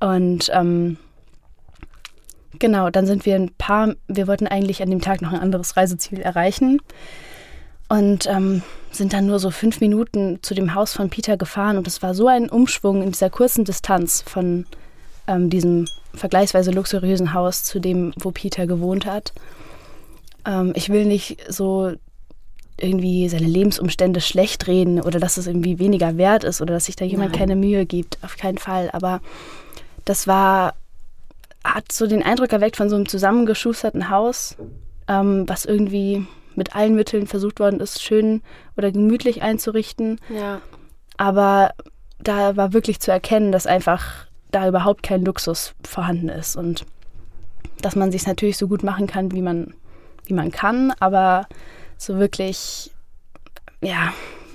Und 0.00 0.50
ähm, 0.54 0.96
genau, 2.58 2.90
dann 2.90 3.06
sind 3.06 3.26
wir 3.26 3.34
ein 3.36 3.50
paar, 3.56 3.94
wir 4.08 4.26
wollten 4.26 4.46
eigentlich 4.46 4.82
an 4.82 4.90
dem 4.90 5.00
Tag 5.00 5.22
noch 5.22 5.32
ein 5.32 5.40
anderes 5.40 5.76
Reiseziel 5.76 6.20
erreichen 6.20 6.80
und 7.88 8.26
ähm, 8.26 8.62
sind 8.90 9.12
dann 9.12 9.26
nur 9.26 9.38
so 9.38 9.50
fünf 9.50 9.80
Minuten 9.80 10.38
zu 10.42 10.54
dem 10.54 10.74
Haus 10.74 10.92
von 10.92 11.10
Peter 11.10 11.36
gefahren 11.36 11.76
und 11.76 11.86
es 11.86 12.02
war 12.02 12.14
so 12.14 12.28
ein 12.28 12.48
Umschwung 12.48 13.02
in 13.02 13.12
dieser 13.12 13.30
kurzen 13.30 13.64
Distanz 13.64 14.22
von 14.22 14.66
ähm, 15.26 15.50
diesem 15.50 15.86
vergleichsweise 16.14 16.70
luxuriösen 16.70 17.34
Haus 17.34 17.64
zu 17.64 17.80
dem, 17.80 18.12
wo 18.18 18.30
Peter 18.30 18.66
gewohnt 18.66 19.06
hat. 19.06 19.32
Ähm, 20.46 20.72
ich 20.74 20.88
will 20.90 21.04
nicht 21.04 21.38
so 21.48 21.92
irgendwie 22.76 23.28
seine 23.28 23.46
Lebensumstände 23.46 24.20
schlecht 24.20 24.66
reden 24.66 25.00
oder 25.00 25.20
dass 25.20 25.36
es 25.36 25.46
irgendwie 25.46 25.78
weniger 25.78 26.16
wert 26.16 26.44
ist 26.44 26.60
oder 26.60 26.74
dass 26.74 26.86
sich 26.86 26.96
da 26.96 27.04
jemand 27.04 27.30
Nein. 27.32 27.38
keine 27.38 27.56
Mühe 27.56 27.86
gibt. 27.86 28.18
Auf 28.22 28.36
keinen 28.36 28.58
Fall. 28.58 28.90
Aber 28.92 29.20
das 30.04 30.26
war, 30.26 30.74
hat 31.62 31.92
so 31.92 32.06
den 32.06 32.22
Eindruck 32.22 32.52
erweckt 32.52 32.76
von 32.76 32.90
so 32.90 32.96
einem 32.96 33.08
zusammengeschusterten 33.08 34.10
Haus, 34.10 34.56
ähm, 35.08 35.48
was 35.48 35.64
irgendwie 35.64 36.26
mit 36.56 36.74
allen 36.74 36.94
Mitteln 36.94 37.26
versucht 37.26 37.60
worden 37.60 37.80
ist, 37.80 38.02
schön 38.02 38.42
oder 38.76 38.90
gemütlich 38.92 39.42
einzurichten. 39.42 40.20
Ja. 40.28 40.60
Aber 41.16 41.70
da 42.18 42.56
war 42.56 42.72
wirklich 42.72 43.00
zu 43.00 43.10
erkennen, 43.10 43.52
dass 43.52 43.66
einfach 43.66 44.26
da 44.50 44.68
überhaupt 44.68 45.02
kein 45.02 45.24
Luxus 45.24 45.74
vorhanden 45.84 46.28
ist 46.28 46.56
und 46.56 46.86
dass 47.80 47.96
man 47.96 48.12
sich 48.12 48.26
natürlich 48.26 48.56
so 48.56 48.68
gut 48.68 48.82
machen 48.82 49.06
kann, 49.06 49.32
wie 49.32 49.42
man, 49.42 49.74
wie 50.26 50.34
man 50.34 50.50
kann, 50.50 50.92
aber 51.00 51.46
so 51.98 52.18
wirklich, 52.18 52.92
ja, 53.82 54.12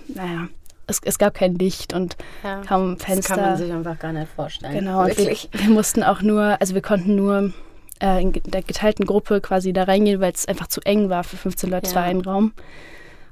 naja, 0.08 0.48
es, 0.88 1.00
es 1.04 1.20
gab 1.20 1.36
kein 1.36 1.56
Licht 1.56 1.94
und 1.94 2.18
ja. 2.44 2.62
kaum 2.62 2.98
Das 2.98 3.06
Fenster. 3.06 3.36
kann 3.36 3.44
man 3.44 3.58
sich 3.58 3.72
einfach 3.72 4.00
gar 4.00 4.14
nicht 4.14 4.32
vorstellen. 4.32 4.74
Genau, 4.74 5.02
und 5.02 5.10
wir, 5.10 5.18
Wirklich. 5.18 5.50
wir 5.52 5.70
mussten 5.70 6.04
auch 6.04 6.22
nur, 6.22 6.60
also 6.60 6.74
wir 6.74 6.82
konnten 6.82 7.16
nur 7.16 7.54
äh, 8.02 8.22
in 8.22 8.34
der 8.34 8.62
geteilten 8.62 9.06
Gruppe 9.06 9.42
quasi 9.42 9.74
da 9.74 9.84
reingehen, 9.84 10.20
weil 10.22 10.32
es 10.34 10.48
einfach 10.48 10.68
zu 10.68 10.82
eng 10.82 11.10
war 11.10 11.24
für 11.24 11.38
15 11.38 11.70
Leute. 11.70 11.88
Es 11.88 11.94
Ja. 11.94 12.02
war 12.02 12.04
ein 12.06 12.22
Raum 12.22 12.54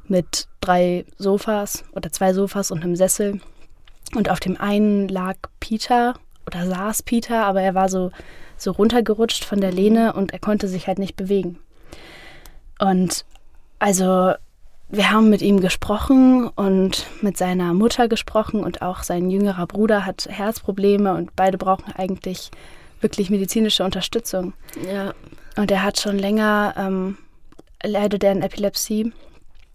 mit 0.07 0.47
drei 0.61 1.05
Sofas 1.17 1.83
oder 1.93 2.11
zwei 2.11 2.33
Sofas 2.33 2.71
und 2.71 2.83
einem 2.83 2.95
Sessel. 2.95 3.41
Und 4.15 4.29
auf 4.29 4.39
dem 4.39 4.59
einen 4.59 5.07
lag 5.09 5.35
Peter 5.59 6.15
oder 6.45 6.65
saß 6.65 7.03
Peter, 7.03 7.45
aber 7.45 7.61
er 7.61 7.75
war 7.75 7.89
so, 7.89 8.11
so 8.55 8.71
runtergerutscht 8.71 9.43
von 9.43 9.59
der 9.59 9.71
Lehne 9.71 10.13
und 10.13 10.31
er 10.31 10.39
konnte 10.39 10.67
sich 10.69 10.87
halt 10.87 10.97
nicht 10.99 11.15
bewegen. 11.17 11.59
Und 12.79 13.25
also 13.79 14.33
wir 14.89 15.11
haben 15.11 15.29
mit 15.29 15.41
ihm 15.41 15.59
gesprochen 15.59 16.47
und 16.47 17.05
mit 17.21 17.35
seiner 17.37 17.73
Mutter 17.73 18.07
gesprochen 18.07 18.63
und 18.63 18.81
auch 18.81 19.03
sein 19.03 19.29
jüngerer 19.29 19.67
Bruder 19.67 20.05
hat 20.05 20.27
Herzprobleme 20.29 21.13
und 21.13 21.35
beide 21.35 21.57
brauchen 21.57 21.91
eigentlich 21.97 22.49
wirklich 23.01 23.29
medizinische 23.29 23.83
Unterstützung. 23.83 24.53
Ja. 24.91 25.13
Und 25.55 25.71
er 25.71 25.83
hat 25.83 25.99
schon 25.99 26.17
länger, 26.17 26.73
ähm, 26.77 27.17
leidet 27.83 28.23
er 28.23 28.31
an 28.31 28.41
Epilepsie 28.41 29.11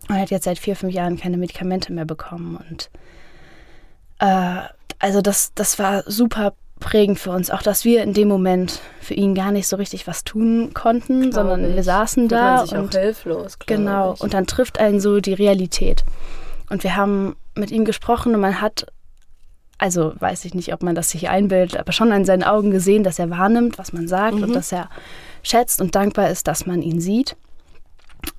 und 0.08 0.16
hat 0.18 0.30
jetzt 0.30 0.44
seit 0.44 0.58
vier, 0.58 0.76
fünf 0.76 0.92
Jahren 0.92 1.18
keine 1.18 1.36
Medikamente 1.36 1.92
mehr 1.92 2.04
bekommen. 2.04 2.56
Und 2.68 2.90
äh, 4.18 4.62
also 4.98 5.20
das, 5.20 5.52
das 5.54 5.78
war 5.78 6.04
super 6.06 6.54
prägend 6.82 7.18
für 7.18 7.30
uns, 7.30 7.50
auch 7.50 7.62
dass 7.62 7.84
wir 7.84 8.02
in 8.02 8.12
dem 8.12 8.28
Moment 8.28 8.80
für 9.00 9.14
ihn 9.14 9.34
gar 9.34 9.52
nicht 9.52 9.68
so 9.68 9.76
richtig 9.76 10.06
was 10.06 10.24
tun 10.24 10.74
konnten, 10.74 11.22
Glaub 11.22 11.34
sondern 11.34 11.70
ich. 11.70 11.76
wir 11.76 11.82
saßen 11.82 12.28
da 12.28 12.62
und 12.62 12.94
hilflos. 12.94 13.58
Genau, 13.66 14.14
ich. 14.14 14.20
und 14.20 14.34
dann 14.34 14.46
trifft 14.46 14.78
einen 14.78 15.00
so 15.00 15.20
die 15.20 15.34
Realität. 15.34 16.04
Und 16.68 16.82
wir 16.84 16.96
haben 16.96 17.36
mit 17.54 17.70
ihm 17.70 17.84
gesprochen 17.84 18.34
und 18.34 18.40
man 18.40 18.60
hat, 18.60 18.86
also 19.82 20.12
weiß 20.20 20.44
ich 20.44 20.54
nicht, 20.54 20.72
ob 20.72 20.84
man 20.84 20.94
das 20.94 21.10
sich 21.10 21.28
einbildet, 21.28 21.76
aber 21.76 21.90
schon 21.90 22.12
an 22.12 22.24
seinen 22.24 22.44
Augen 22.44 22.70
gesehen, 22.70 23.02
dass 23.02 23.18
er 23.18 23.30
wahrnimmt, 23.30 23.78
was 23.78 23.92
man 23.92 24.06
sagt 24.06 24.34
und 24.34 24.54
dass 24.54 24.70
er 24.70 24.88
schätzt 25.42 25.80
und 25.80 25.96
dankbar 25.96 26.30
ist, 26.30 26.46
dass 26.46 26.66
man 26.66 26.82
ihn 26.82 27.00
sieht. 27.00 27.34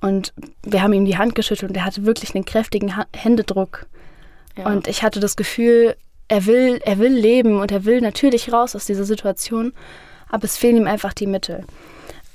Und 0.00 0.32
wir 0.62 0.82
haben 0.82 0.94
ihm 0.94 1.04
die 1.04 1.18
Hand 1.18 1.34
geschüttelt 1.34 1.70
und 1.70 1.76
er 1.76 1.84
hatte 1.84 2.06
wirklich 2.06 2.34
einen 2.34 2.46
kräftigen 2.46 2.96
ha 2.96 3.04
Händedruck. 3.14 3.84
ja. 4.56 4.64
Und 4.66 4.88
ich 4.88 5.02
hatte 5.02 5.20
das 5.20 5.36
Gefühl, 5.36 5.96
er 6.28 6.46
will, 6.46 6.80
er 6.82 6.98
will 6.98 7.12
leben 7.12 7.60
und 7.60 7.70
er 7.70 7.84
will 7.84 8.00
natürlich 8.00 8.50
raus 8.50 8.74
aus 8.74 8.86
dieser 8.86 9.04
Situation, 9.04 9.74
aber 10.30 10.44
es 10.44 10.56
fehlen 10.56 10.78
ihm 10.78 10.86
einfach 10.86 11.12
die 11.12 11.26
Mittel. 11.26 11.64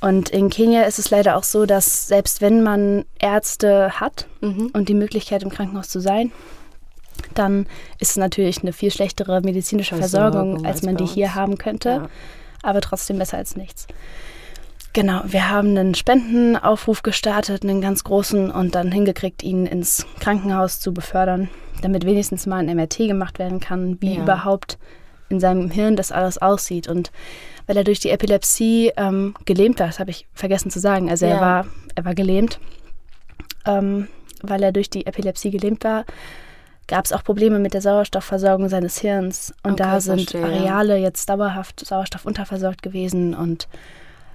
Und 0.02 0.30
in 0.30 0.52
Kenia 0.52 0.84
ist 0.84 1.00
es 1.00 1.10
leider 1.10 1.36
auch 1.36 1.44
so, 1.44 1.66
dass 1.66 2.06
selbst 2.06 2.42
wenn 2.42 2.62
man 2.62 3.06
Ärzte 3.20 4.00
hat 4.00 4.28
Mhm. 4.42 4.70
und 4.74 4.88
die 4.88 4.94
Möglichkeit 4.94 5.42
im 5.42 5.50
Krankenhaus 5.50 5.90
zu 5.90 6.00
sein, 6.00 6.32
dann 7.36 7.66
ist 8.00 8.12
es 8.12 8.18
natürlich 8.18 8.62
eine 8.62 8.74
viel 8.74 8.92
schlechtere 8.92 9.42
medizinische 9.42 9.96
Versorgung, 9.96 10.32
Versorgung 10.52 10.66
als 10.66 10.76
als 10.78 10.84
man 10.84 10.98
die 10.98 11.06
hier 11.06 11.36
haben 11.36 11.58
könnte, 11.58 11.90
Ja. 11.90 12.10
aber 12.62 12.82
trotzdem 12.82 13.18
besser 13.20 13.38
als 13.38 13.56
nichts. 13.56 13.88
Genau, 14.94 15.22
wir 15.26 15.50
haben 15.50 15.70
einen 15.78 15.94
Spendenaufruf 15.94 17.04
gestartet, 17.04 17.64
einen 17.64 17.80
ganz 17.80 18.04
großen, 18.04 18.50
und 18.50 18.74
dann 18.74 18.92
hingekriegt, 18.92 19.44
ihn 19.44 19.68
ins 19.68 20.06
Krankenhaus 20.20 20.80
zu 20.80 20.94
befördern, 20.94 21.48
damit 21.84 22.06
wenigstens 22.06 22.48
mal 22.48 22.58
ein 22.58 22.76
MRT 22.76 22.98
gemacht 23.08 23.38
werden 23.38 23.60
kann, 23.60 24.02
wie 24.02 24.16
Ja. 24.16 24.24
überhaupt 24.24 24.80
in 25.30 25.40
seinem 25.40 25.70
Hirn 25.70 25.96
das 25.96 26.12
alles 26.12 26.40
aussieht. 26.40 26.88
Und 26.88 27.12
weil 27.68 27.78
er 27.78 27.84
durch 27.84 28.00
die 28.00 28.10
Epilepsie 28.10 28.92
ähm, 28.98 29.36
gelähmt 29.46 29.80
war, 29.80 29.86
das 29.86 30.00
habe 30.00 30.10
ich 30.10 30.26
vergessen 30.34 30.72
zu 30.72 30.80
sagen, 30.80 31.08
also 31.08 31.28
Ja. 31.28 31.36
er, 31.36 31.40
war, 31.42 31.66
er 31.94 32.06
war 32.06 32.16
gelähmt, 32.16 32.60
ähm, 33.68 34.08
weil 34.42 34.64
er 34.64 34.72
durch 34.72 34.90
die 34.90 35.06
Epilepsie 35.06 35.52
gelähmt 35.52 35.84
war, 35.84 36.04
gab 36.90 37.06
es 37.06 37.14
auch 37.14 37.24
Probleme 37.24 37.60
mit 37.60 37.74
der 37.74 37.82
Sauerstoffversorgung 37.82 38.68
seines 38.68 38.98
Hirns. 39.00 39.54
Und 39.64 39.74
Okay, 39.74 39.84
da 39.84 40.02
sind 40.02 40.32
verstehe. 40.32 40.44
Areale 40.44 40.98
jetzt 40.98 41.30
dauerhaft 41.30 41.86
sauerstoffunterversorgt 41.86 42.82
gewesen 42.82 43.34
und 43.34 43.70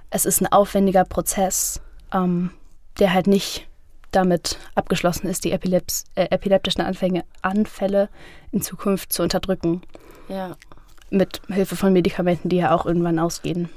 es 0.09 0.25
ist 0.25 0.41
ein 0.41 0.51
aufwendiger 0.51 1.03
Prozess, 1.05 1.81
ähm, 2.11 2.49
der 2.99 3.13
halt 3.13 3.27
nicht 3.27 3.67
damit 4.11 4.57
abgeschlossen 4.75 5.27
ist, 5.27 5.43
die 5.43 5.51
Epileps 5.51 6.05
äh, 6.15 6.27
epileptischen 6.29 6.81
Anfänge, 6.81 7.25
Anfälle 7.41 8.07
in 8.51 8.61
Zukunft 8.61 9.11
zu 9.13 9.21
unterdrücken. 9.21 9.81
ja. 10.29 10.55
Mit 11.11 11.41
Hilfe 11.47 11.75
von 11.75 11.93
Medikamenten, 11.93 12.49
die 12.49 12.55
ja 12.57 12.73
auch 12.75 12.85
irgendwann 12.87 13.19
ausgehen. 13.19 13.69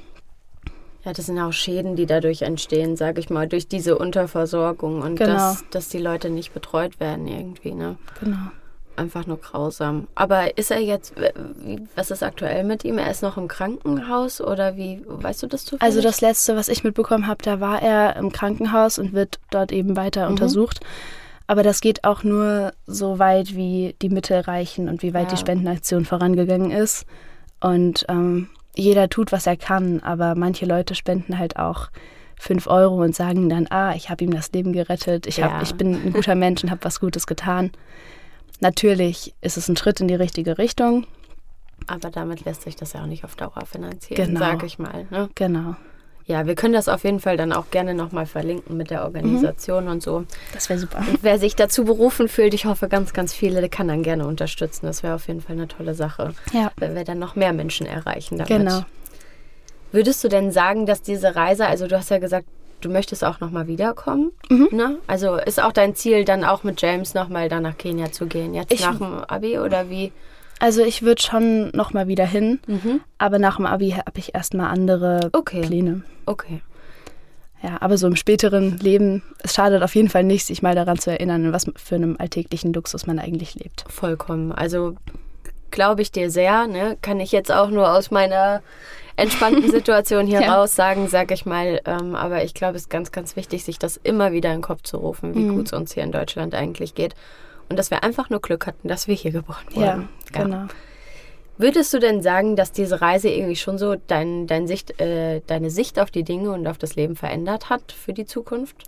Ja, 1.05 1.13
das 1.13 1.27
sind 1.27 1.39
auch 1.39 1.53
Schäden, 1.53 1.95
die 1.95 2.07
dadurch 2.07 2.41
entstehen, 2.41 2.97
sage 2.97 3.19
ich 3.21 3.29
mal, 3.29 3.47
durch 3.47 3.67
diese 3.67 3.97
Unterversorgung 3.97 5.03
und 5.03 5.15
Genau. 5.15 5.33
dass, 5.33 5.63
dass 5.69 5.89
die 5.89 5.99
Leute 5.99 6.31
nicht 6.31 6.53
betreut 6.53 6.99
werden 6.99 7.27
irgendwie, 7.27 7.73
ne? 7.73 7.97
Genau. 8.19 8.37
Einfach 8.99 9.25
nur 9.25 9.37
grausam. 9.39 10.07
Aber 10.15 10.57
ist 10.57 10.71
er 10.71 10.79
jetzt, 10.81 11.13
was 11.95 12.11
ist 12.11 12.21
aktuell 12.21 12.63
mit 12.65 12.83
ihm? 12.83 12.97
Er 12.97 13.09
ist 13.09 13.23
noch 13.23 13.37
im 13.37 13.47
Krankenhaus 13.47 14.41
oder 14.41 14.75
wie, 14.75 15.01
weißt 15.07 15.41
du 15.43 15.47
das 15.47 15.63
zufällig? 15.63 15.81
Also 15.83 16.01
das 16.01 16.19
letzte, 16.21 16.55
was 16.57 16.67
ich 16.67 16.83
mitbekommen 16.83 17.27
habe, 17.27 17.41
da 17.43 17.59
war 17.61 17.81
er 17.81 18.17
im 18.17 18.31
Krankenhaus 18.31 18.99
und 18.99 19.13
wird 19.13 19.39
dort 19.51 19.71
eben 19.71 19.95
weiter 19.95 20.25
Mhm. 20.25 20.31
untersucht. 20.31 20.81
Aber 21.47 21.63
das 21.63 21.79
geht 21.81 22.03
auch 22.03 22.23
nur 22.23 22.73
so 22.85 23.17
weit, 23.19 23.55
wie 23.55 23.95
die 24.01 24.09
Mittel 24.09 24.41
reichen 24.41 24.89
und 24.89 25.01
wie 25.01 25.13
weit 25.13 25.29
Ja. 25.29 25.35
die 25.35 25.37
Spendenaktion 25.37 26.05
vorangegangen 26.05 26.71
ist. 26.71 27.05
Und 27.61 28.05
ähm, 28.09 28.49
jeder 28.75 29.09
tut, 29.09 29.31
was 29.31 29.47
er 29.47 29.57
kann, 29.57 30.01
aber 30.01 30.35
manche 30.35 30.65
Leute 30.65 30.93
spenden 30.93 31.39
halt 31.39 31.57
auch 31.57 31.87
fünf 32.37 32.67
Euro 32.67 33.01
und 33.01 33.15
sagen 33.15 33.49
dann, 33.49 33.67
ah, 33.69 33.93
ich 33.95 34.09
habe 34.09 34.23
ihm 34.23 34.31
das 34.31 34.51
Leben 34.51 34.73
gerettet, 34.73 35.25
ich, 35.25 35.41
hab, 35.41 35.51
Ja. 35.51 35.61
ich 35.61 35.73
bin 35.75 35.93
ein 35.93 36.13
guter 36.13 36.35
Mensch 36.35 36.63
und 36.63 36.69
habe 36.71 36.83
was 36.83 36.99
Gutes 36.99 37.27
getan. 37.27 37.71
Natürlich 38.59 39.33
ist 39.41 39.57
es 39.57 39.67
ein 39.69 39.77
Schritt 39.77 39.99
in 40.01 40.07
die 40.07 40.15
richtige 40.15 40.57
Richtung. 40.57 41.05
Aber 41.87 42.09
damit 42.09 42.43
lässt 42.45 42.63
sich 42.63 42.75
das 42.75 42.93
ja 42.93 43.01
auch 43.01 43.05
nicht 43.07 43.23
auf 43.23 43.35
Dauer 43.35 43.65
finanzieren, 43.65 44.27
Genau. 44.27 44.39
sag 44.39 44.63
ich 44.63 44.79
mal. 44.79 45.07
Ne? 45.09 45.29
Genau. 45.35 45.75
Ja, 46.25 46.45
wir 46.45 46.53
können 46.53 46.73
das 46.75 46.87
auf 46.87 47.05
jeden 47.05 47.19
Fall 47.19 47.37
dann 47.37 47.51
auch 47.51 47.71
gerne 47.71 47.95
nochmal 47.95 48.27
verlinken 48.27 48.77
mit 48.77 48.91
der 48.91 49.03
Organisation 49.03 49.87
und 49.87 50.03
so. 50.03 50.25
Das 50.53 50.69
wäre 50.69 50.77
super. 50.77 50.99
Und 50.99 51.23
wer 51.23 51.39
sich 51.39 51.55
dazu 51.55 51.85
berufen 51.85 52.27
fühlt, 52.27 52.53
ich 52.53 52.65
hoffe 52.65 52.87
ganz, 52.87 53.13
ganz 53.13 53.33
viele, 53.33 53.61
der 53.61 53.69
kann 53.69 53.87
dann 53.87 54.03
gerne 54.03 54.27
unterstützen. 54.27 54.85
Das 54.85 55.01
wäre 55.01 55.15
auf 55.15 55.27
jeden 55.27 55.41
Fall 55.41 55.55
eine 55.55 55.67
tolle 55.67 55.95
Sache, 55.95 56.35
Ja, 56.53 56.71
wenn 56.77 56.93
wir 56.93 57.03
dann 57.03 57.17
noch 57.17 57.35
mehr 57.35 57.51
Menschen 57.53 57.87
erreichen 57.87 58.37
damit. 58.37 58.47
genau. 58.49 58.81
Würdest 59.91 60.23
du 60.23 60.27
denn 60.27 60.51
sagen, 60.51 60.85
dass 60.85 61.01
diese 61.01 61.35
Reise, 61.35 61.65
also 61.65 61.87
du 61.87 61.97
hast 61.97 62.11
ja 62.11 62.19
gesagt, 62.19 62.45
du 62.81 62.89
möchtest 62.89 63.23
auch 63.23 63.39
nochmal 63.39 63.67
wiederkommen, 63.67 64.31
Mhm. 64.49 64.69
ne? 64.71 64.97
Also 65.07 65.35
ist 65.35 65.61
auch 65.61 65.71
dein 65.73 65.95
Ziel, 65.95 66.25
dann 66.25 66.43
auch 66.43 66.63
mit 66.63 66.81
James 66.81 67.13
nochmal 67.13 67.49
dann 67.49 67.63
nach 67.63 67.77
Kenia 67.77 68.11
zu 68.11 68.25
gehen, 68.27 68.53
jetzt 68.53 68.71
Ich- 68.73 68.81
nach 68.81 68.97
dem 68.97 69.23
Abi 69.27 69.59
oder 69.59 69.89
wie? 69.89 70.11
Also 70.59 70.83
ich 70.83 71.01
würde 71.03 71.21
schon 71.21 71.69
noch 71.69 71.93
mal 71.93 72.07
wieder 72.07 72.25
hin, 72.25 72.59
Mhm. 72.67 72.99
aber 73.17 73.39
nach 73.39 73.55
dem 73.57 73.65
Abi 73.65 73.91
habe 73.91 74.17
ich 74.19 74.35
erstmal 74.35 74.67
andere 74.71 75.29
Okay. 75.31 75.61
Pläne. 75.61 76.03
Okay. 76.25 76.61
Ja, 77.63 77.77
aber 77.81 77.97
so 77.97 78.07
im 78.07 78.15
späteren 78.15 78.77
Leben, 78.77 79.21
es 79.43 79.53
schadet 79.53 79.83
auf 79.83 79.93
jeden 79.95 80.07
Fall 80.09 80.23
nicht, 80.23 80.45
sich 80.45 80.61
mal 80.61 80.75
daran 80.75 80.97
zu 80.97 81.11
erinnern, 81.11 81.45
in 81.45 81.53
was 81.53 81.65
für 81.75 81.95
einem 81.95 82.15
alltäglichen 82.17 82.71
Luxus 82.73 83.05
man 83.05 83.19
eigentlich 83.19 83.55
lebt. 83.55 83.83
Vollkommen. 83.89 84.51
Also 84.53 84.95
glaube 85.71 86.01
ich 86.01 86.11
dir 86.11 86.29
sehr, 86.31 86.67
ne? 86.67 86.97
Kann 87.01 87.19
ich 87.19 87.31
jetzt 87.31 87.51
auch 87.51 87.69
nur 87.69 87.91
aus 87.93 88.11
meiner 88.11 88.61
entspannten 89.15 89.69
Situation 89.71 90.27
hier 90.27 90.41
Ja. 90.41 90.55
raus 90.55 90.75
sagen, 90.75 91.07
sag 91.07 91.31
ich 91.31 91.45
mal. 91.45 91.81
Ähm, 91.85 92.15
aber 92.15 92.43
ich 92.43 92.53
glaube, 92.53 92.75
es 92.77 92.83
ist 92.83 92.89
ganz, 92.89 93.11
ganz 93.11 93.35
wichtig, 93.35 93.63
sich 93.63 93.79
das 93.79 93.97
immer 93.97 94.31
wieder 94.31 94.49
in 94.49 94.57
den 94.57 94.61
Kopf 94.63 94.83
zu 94.83 94.97
rufen, 94.97 95.35
wie 95.35 95.39
Mhm. 95.43 95.55
gut 95.55 95.65
es 95.67 95.73
uns 95.73 95.93
hier 95.93 96.03
in 96.03 96.11
Deutschland 96.11 96.55
eigentlich 96.55 96.95
geht. 96.95 97.15
Und 97.69 97.77
dass 97.77 97.91
wir 97.91 98.03
einfach 98.03 98.29
nur 98.29 98.41
Glück 98.41 98.65
hatten, 98.65 98.87
dass 98.87 99.07
wir 99.07 99.15
hier 99.15 99.31
geboren 99.31 99.65
wurden. 99.73 100.09
Ja, 100.33 100.43
genau. 100.43 100.65
Würdest 101.57 101.93
du 101.93 101.99
denn 101.99 102.21
sagen, 102.21 102.55
dass 102.55 102.71
diese 102.71 103.01
Reise 103.01 103.29
irgendwie 103.29 103.57
schon 103.57 103.77
so 103.77 103.95
dein, 104.07 104.47
dein 104.47 104.65
Sicht, 104.65 104.99
äh, 105.01 105.41
deine 105.45 105.69
Sicht 105.69 105.99
auf 105.99 106.09
die 106.09 106.23
Dinge 106.23 106.51
und 106.51 106.65
auf 106.67 106.77
das 106.77 106.95
Leben 106.95 107.17
verändert 107.17 107.69
hat 107.69 107.91
für 107.91 108.13
die 108.13 108.25
Zukunft? 108.25 108.85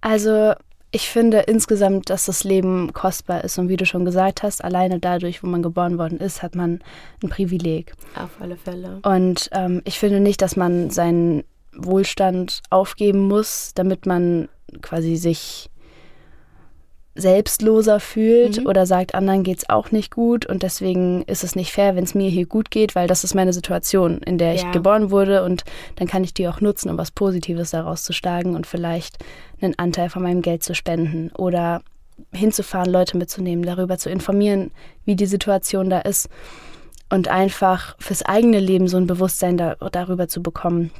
Also 0.00 0.52
ich 0.90 1.08
finde 1.08 1.40
insgesamt, 1.40 2.10
dass 2.10 2.26
das 2.26 2.44
Leben 2.44 2.92
kostbar 2.92 3.44
ist 3.44 3.58
und 3.58 3.68
wie 3.68 3.76
du 3.76 3.84
schon 3.84 4.04
gesagt 4.04 4.42
hast, 4.42 4.62
alleine 4.62 4.98
dadurch, 4.98 5.42
wo 5.42 5.46
man 5.46 5.62
geboren 5.62 5.98
worden 5.98 6.18
ist, 6.18 6.42
hat 6.42 6.54
man 6.54 6.80
ein 7.22 7.28
Privileg. 7.28 7.92
Auf 8.14 8.30
alle 8.40 8.56
Fälle. 8.56 9.00
Und 9.02 9.50
ähm, 9.52 9.82
ich 9.84 9.98
finde 9.98 10.20
nicht, 10.20 10.40
dass 10.42 10.56
man 10.56 10.90
seinen 10.90 11.44
Wohlstand 11.74 12.62
aufgeben 12.70 13.28
muss, 13.28 13.72
damit 13.74 14.06
man 14.06 14.48
quasi 14.80 15.16
sich 15.16 15.70
selbstloser 17.16 17.98
fühlt 18.00 18.60
Mhm. 18.60 18.66
oder 18.66 18.86
sagt, 18.86 19.14
anderen 19.14 19.42
geht's 19.42 19.68
auch 19.68 19.90
nicht 19.90 20.14
gut 20.14 20.46
und 20.46 20.62
deswegen 20.62 21.22
ist 21.22 21.44
es 21.44 21.56
nicht 21.56 21.72
fair, 21.72 21.96
wenn 21.96 22.04
es 22.04 22.14
mir 22.14 22.28
hier 22.30 22.46
gut 22.46 22.70
geht, 22.70 22.94
weil 22.94 23.08
das 23.08 23.24
ist 23.24 23.34
meine 23.34 23.52
Situation, 23.52 24.18
in 24.18 24.38
der 24.38 24.54
ich 24.54 24.62
Ja. 24.62 24.70
geboren 24.70 25.10
wurde 25.10 25.42
und 25.44 25.64
dann 25.96 26.06
kann 26.06 26.24
ich 26.24 26.34
die 26.34 26.46
auch 26.48 26.60
nutzen, 26.60 26.90
um 26.90 26.98
was 26.98 27.10
Positives 27.10 27.70
daraus 27.70 28.02
zu 28.02 28.12
schlagen 28.12 28.54
und 28.54 28.66
vielleicht 28.66 29.16
einen 29.60 29.78
Anteil 29.78 30.10
von 30.10 30.22
meinem 30.22 30.42
Geld 30.42 30.62
zu 30.62 30.74
spenden 30.74 31.30
oder 31.36 31.82
hinzufahren, 32.32 32.90
Leute 32.92 33.16
mitzunehmen, 33.16 33.64
darüber 33.64 33.98
zu 33.98 34.08
informieren, 34.10 34.70
wie 35.04 35.16
die 35.16 35.26
Situation 35.26 35.90
da 35.90 36.00
ist 36.00 36.28
und 37.10 37.28
einfach 37.28 37.96
fürs 37.98 38.22
eigene 38.22 38.58
Leben 38.58 38.88
so 38.88 38.96
ein 38.96 39.06
Bewusstsein 39.06 39.56
da, 39.56 39.74
darüber 39.92 40.26
zu 40.28 40.42
bekommen. 40.42 40.90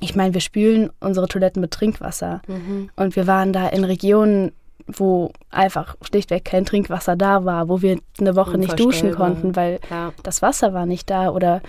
Ich 0.00 0.14
meine, 0.14 0.34
wir 0.34 0.42
spülen 0.42 0.90
unsere 1.00 1.26
Toiletten 1.28 1.60
mit 1.62 1.70
Trinkwasser 1.70 2.42
Mhm. 2.46 2.90
und 2.96 3.16
wir 3.16 3.26
waren 3.26 3.52
da 3.54 3.66
in 3.68 3.84
Regionen, 3.84 4.52
wo 4.86 5.32
einfach 5.50 5.96
schlichtweg 6.02 6.44
kein 6.44 6.64
Trinkwasser 6.64 7.16
da 7.16 7.44
war, 7.44 7.68
wo 7.68 7.82
wir 7.82 7.98
eine 8.20 8.36
Woche 8.36 8.56
nicht 8.58 8.78
duschen 8.78 9.12
konnten, 9.14 9.56
weil 9.56 9.80
Ja. 9.90 10.12
das 10.22 10.42
Wasser 10.42 10.72
war 10.74 10.86
nicht 10.86 11.10
da 11.10 11.30
oder 11.30 11.60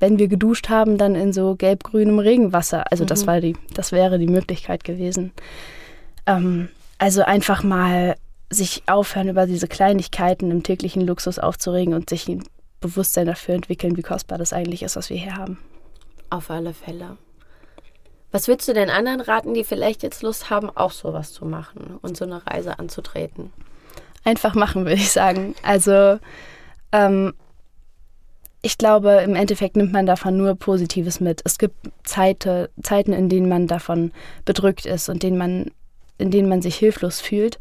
wenn 0.00 0.18
wir 0.18 0.26
geduscht 0.28 0.68
haben, 0.68 0.98
dann 0.98 1.14
in 1.14 1.32
so 1.32 1.54
gelb-grünem 1.54 2.18
Regenwasser. 2.18 2.90
Also 2.90 3.04
das 3.04 3.22
Mhm. 3.22 3.26
war 3.28 3.40
die, 3.40 3.56
das 3.74 3.92
wäre 3.92 4.18
die 4.18 4.26
Möglichkeit 4.26 4.82
gewesen. 4.84 5.32
Ähm, 6.26 6.68
also 6.98 7.22
einfach 7.22 7.62
mal 7.62 8.16
sich 8.50 8.82
aufhören, 8.86 9.28
über 9.28 9.46
diese 9.46 9.68
Kleinigkeiten 9.68 10.50
im 10.50 10.62
täglichen 10.62 11.02
Luxus 11.06 11.38
aufzuregen 11.38 11.94
und 11.94 12.10
sich 12.10 12.28
ein 12.28 12.44
Bewusstsein 12.80 13.26
dafür 13.26 13.54
entwickeln, 13.54 13.96
wie 13.96 14.02
kostbar 14.02 14.36
das 14.38 14.52
eigentlich 14.52 14.82
ist, 14.82 14.96
was 14.96 15.10
wir 15.10 15.16
hier 15.16 15.36
haben. 15.36 15.58
Auf 16.30 16.50
alle 16.50 16.74
Fälle. 16.74 17.16
Was 18.34 18.48
würdest 18.48 18.68
du 18.68 18.72
denn 18.72 18.90
anderen 18.90 19.20
raten, 19.20 19.54
die 19.54 19.62
vielleicht 19.62 20.02
jetzt 20.02 20.24
Lust 20.24 20.50
haben, 20.50 20.68
auch 20.68 20.90
sowas 20.90 21.32
zu 21.32 21.44
machen 21.44 22.00
und 22.02 22.16
so 22.16 22.24
eine 22.24 22.44
Reise 22.44 22.80
anzutreten? 22.80 23.52
Einfach 24.24 24.56
machen, 24.56 24.86
würde 24.86 24.96
ich 24.96 25.12
sagen. 25.12 25.54
Also 25.62 26.18
ähm, 26.90 27.32
ich 28.60 28.76
glaube, 28.76 29.22
im 29.24 29.36
Endeffekt 29.36 29.76
nimmt 29.76 29.92
man 29.92 30.04
davon 30.04 30.36
nur 30.36 30.56
Positives 30.56 31.20
mit. 31.20 31.42
Es 31.44 31.58
gibt 31.58 31.76
Zeite, 32.02 32.70
Zeiten, 32.82 33.12
in 33.12 33.28
denen 33.28 33.48
man 33.48 33.68
davon 33.68 34.10
bedrückt 34.44 34.84
ist 34.84 35.08
und 35.08 35.22
denen 35.22 35.38
man, 35.38 35.70
in 36.18 36.32
denen 36.32 36.48
man 36.48 36.60
sich 36.60 36.74
hilflos 36.74 37.20
fühlt. 37.20 37.60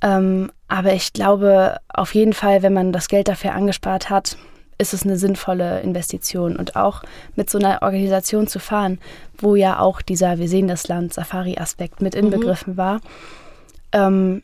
Ähm, 0.00 0.50
aber 0.68 0.94
ich 0.94 1.12
glaube, 1.12 1.76
auf 1.88 2.14
jeden 2.14 2.32
Fall, 2.32 2.62
wenn 2.62 2.72
man 2.72 2.92
das 2.92 3.08
Geld 3.08 3.28
dafür 3.28 3.52
angespart 3.52 4.08
hat, 4.08 4.38
ist 4.78 4.94
es 4.94 5.04
eine 5.04 5.16
sinnvolle 5.16 5.80
Investition. 5.80 6.56
Und 6.56 6.76
auch 6.76 7.02
mit 7.34 7.50
so 7.50 7.58
einer 7.58 7.82
Organisation 7.82 8.46
zu 8.46 8.58
fahren, 8.58 8.98
wo 9.38 9.56
ja 9.56 9.78
auch 9.78 10.02
dieser 10.02 10.38
Wir 10.38 10.48
sehen 10.48 10.68
das 10.68 10.88
Land 10.88 11.14
Safari-Aspekt 11.14 12.02
mit 12.02 12.14
inbegriffen 12.14 12.76
war, 12.76 13.00
ähm, 13.92 14.42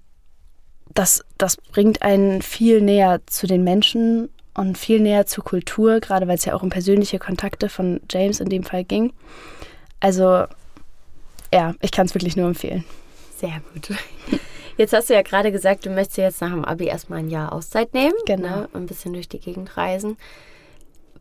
das, 0.95 1.25
das 1.39 1.57
bringt 1.57 2.03
einen 2.03 2.43
viel 2.43 2.81
näher 2.81 3.21
zu 3.27 3.47
den 3.47 3.65
Menschen 3.65 4.29
und 4.55 4.77
viel 4.77 5.01
näher 5.01 5.27
zur 5.27 5.45
Kultur, 5.45 6.01
gerade 6.01 6.29
weil 6.29 6.35
es 6.35 6.45
ja 6.45 6.55
auch 6.55 6.63
um 6.63 6.69
persönliche 6.69 7.19
Kontakte 7.19 7.69
von 7.69 8.01
James 8.11 8.41
in 8.41 8.51
dem 8.51 8.63
Fall 8.63 8.85
ging. 8.85 9.13
Also 10.01 10.45
ja, 11.53 11.75
ich 11.81 11.91
kann 11.91 12.07
es 12.07 12.15
wirklich 12.15 12.37
nur 12.37 12.47
empfehlen. 12.47 12.85
Sehr 13.37 13.61
gut. 13.73 13.97
Jetzt 14.83 14.93
hast 14.95 15.11
du 15.11 15.15
ja 15.15 15.23
gerade 15.23 15.53
gesagt, 15.53 15.87
du 15.87 15.91
möchtest 15.91 16.19
jetzt 16.19 16.41
nach 16.41 16.51
dem 16.51 16.65
Abi 16.65 16.87
erstmal 16.87 17.21
ein 17.21 17.31
Jahr 17.31 17.53
Auszeit 17.53 17.95
nehmen. 17.95 18.17
Genau. 18.27 18.49
Ne, 18.49 18.69
ein 18.75 18.87
bisschen 18.87 19.13
durch 19.13 19.29
die 19.29 19.39
Gegend 19.39 19.77
reisen. 19.77 20.17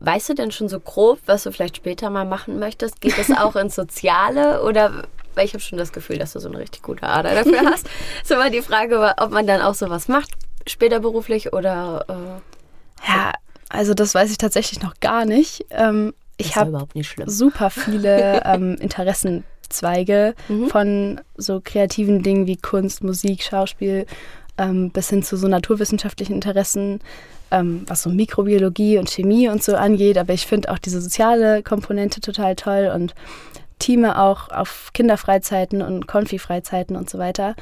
Weißt 0.00 0.28
du 0.28 0.34
denn 0.34 0.50
schon 0.50 0.68
so 0.68 0.80
grob, 0.80 1.20
was 1.26 1.44
du 1.44 1.52
vielleicht 1.52 1.76
später 1.76 2.10
mal 2.10 2.24
machen 2.24 2.58
möchtest? 2.58 3.00
Geht 3.00 3.16
es 3.18 3.30
auch 3.30 3.54
ins 3.54 3.74
Soziale 3.76 4.64
oder 4.64 5.04
weil 5.36 5.44
ich 5.44 5.52
habe 5.52 5.62
schon 5.62 5.78
das 5.78 5.92
Gefühl, 5.92 6.18
dass 6.18 6.32
du 6.32 6.40
so 6.40 6.48
eine 6.48 6.58
richtig 6.58 6.82
gute 6.82 7.04
Ader 7.04 7.36
dafür 7.36 7.60
hast. 7.60 7.88
ist 8.22 8.32
immer 8.32 8.50
die 8.50 8.62
Frage, 8.62 9.14
ob 9.16 9.30
man 9.30 9.46
dann 9.46 9.62
auch 9.62 9.76
sowas 9.76 10.08
macht, 10.08 10.32
später 10.66 10.98
beruflich 10.98 11.52
oder 11.52 12.04
äh, 12.08 13.08
Ja, 13.08 13.32
also 13.68 13.94
das 13.94 14.12
weiß 14.12 14.32
ich 14.32 14.38
tatsächlich 14.38 14.82
noch 14.82 14.94
gar 14.98 15.24
nicht. 15.24 15.66
Ähm, 15.70 16.14
ich 16.36 16.56
habe 16.56 16.70
überhaupt 16.70 16.96
nicht 16.96 17.08
schlimm. 17.08 17.28
super 17.28 17.70
viele 17.70 18.42
ähm, 18.44 18.76
Interessenzweige 19.72 20.34
Mhm. 20.48 20.68
von 20.68 21.20
so 21.36 21.60
kreativen 21.62 22.22
Dingen 22.22 22.46
wie 22.46 22.56
Kunst, 22.56 23.02
Musik, 23.02 23.42
Schauspiel 23.42 24.06
ähm, 24.58 24.90
bis 24.90 25.08
hin 25.10 25.22
zu 25.22 25.36
so 25.36 25.48
naturwissenschaftlichen 25.48 26.34
Interessen, 26.34 27.00
ähm, 27.50 27.84
was 27.86 28.02
so 28.02 28.10
Mikrobiologie 28.10 28.98
und 28.98 29.10
Chemie 29.10 29.48
und 29.48 29.62
so 29.62 29.74
angeht. 29.76 30.18
Aber 30.18 30.34
ich 30.34 30.46
finde 30.46 30.70
auch 30.70 30.78
diese 30.78 31.00
soziale 31.00 31.62
Komponente 31.62 32.20
total 32.20 32.54
toll 32.54 32.92
und 32.94 33.14
Teame 33.78 34.20
auch 34.20 34.50
auf 34.50 34.90
Kinderfreizeiten 34.92 35.82
und 35.82 36.06
Konfi-Freizeiten 36.06 36.96
und 36.96 37.10
so 37.10 37.18
weiter. 37.18 37.56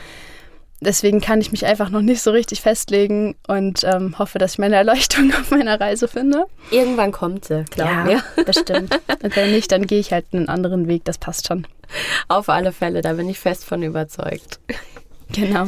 Deswegen 0.83 1.21
kann 1.21 1.43
ich 1.43 1.53
mich 1.53 1.67
einfach 1.67 1.91
noch 1.91 2.01
nicht 2.01 2.23
so 2.23 2.31
richtig 2.31 2.63
festlegen 2.63 3.35
und 3.47 3.85
ähm, 3.85 4.19
hoffe, 4.19 4.39
dass 4.39 4.53
ich 4.53 4.59
meine 4.59 4.77
Erleuchtung 4.77 5.31
auf 5.41 5.51
meiner 5.51 5.79
Reise 5.79 6.09
finde. 6.09 6.47
Irgendwann 6.71 7.13
kommt 7.13 7.45
sie, 7.45 7.65
glaub 7.71 8.05
mir. 8.05 8.23
bestimmt. 8.47 8.99
Und 9.23 9.37
wenn 9.37 9.51
nicht, 9.51 9.71
dann 9.73 9.87
gehe 9.87 10.01
ich 10.01 10.13
halt 10.13 10.27
einen 10.33 10.49
anderen 10.49 10.89
Weg, 10.89 11.05
das 11.05 11.19
passt 11.19 11.49
schon. 11.49 11.67
Auf 12.29 12.49
alle 12.49 12.73
Fälle, 12.73 13.03
da 13.03 13.13
bin 13.13 13.29
ich 13.29 13.39
fest 13.39 13.65
von 13.65 13.83
überzeugt. 13.83 14.61
Genau. 15.33 15.67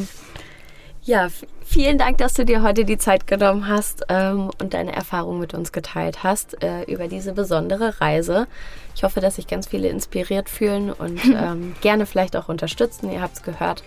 Ja, 1.05 1.27
vielen 1.65 1.97
Dank, 1.97 2.17
dass 2.19 2.33
du 2.33 2.45
dir 2.45 2.63
heute 2.63 2.85
die 2.85 2.97
Zeit 2.97 3.27
genommen 3.27 3.67
hast 3.67 4.05
ähm, 4.07 4.49
und 4.61 4.73
deine 4.73 4.93
Erfahrung 4.93 5.37
mit 5.37 5.53
uns 5.53 5.73
geteilt 5.73 6.23
hast 6.23 6.63
äh, 6.63 6.83
über 6.83 7.09
diese 7.09 7.33
besondere 7.33 7.99
Reise. 7.99 8.47
Ich 8.95 9.03
hoffe, 9.03 9.19
dass 9.19 9.35
sich 9.35 9.47
ganz 9.47 9.67
viele 9.67 9.89
inspiriert 9.89 10.47
fühlen 10.47 10.93
und 10.93 11.19
ähm, 11.25 11.75
gerne 11.81 12.05
vielleicht 12.05 12.37
auch 12.37 12.47
unterstützen. 12.47 13.11
Ihr 13.11 13.21
habt 13.21 13.35
es 13.35 13.43
gehört. 13.43 13.83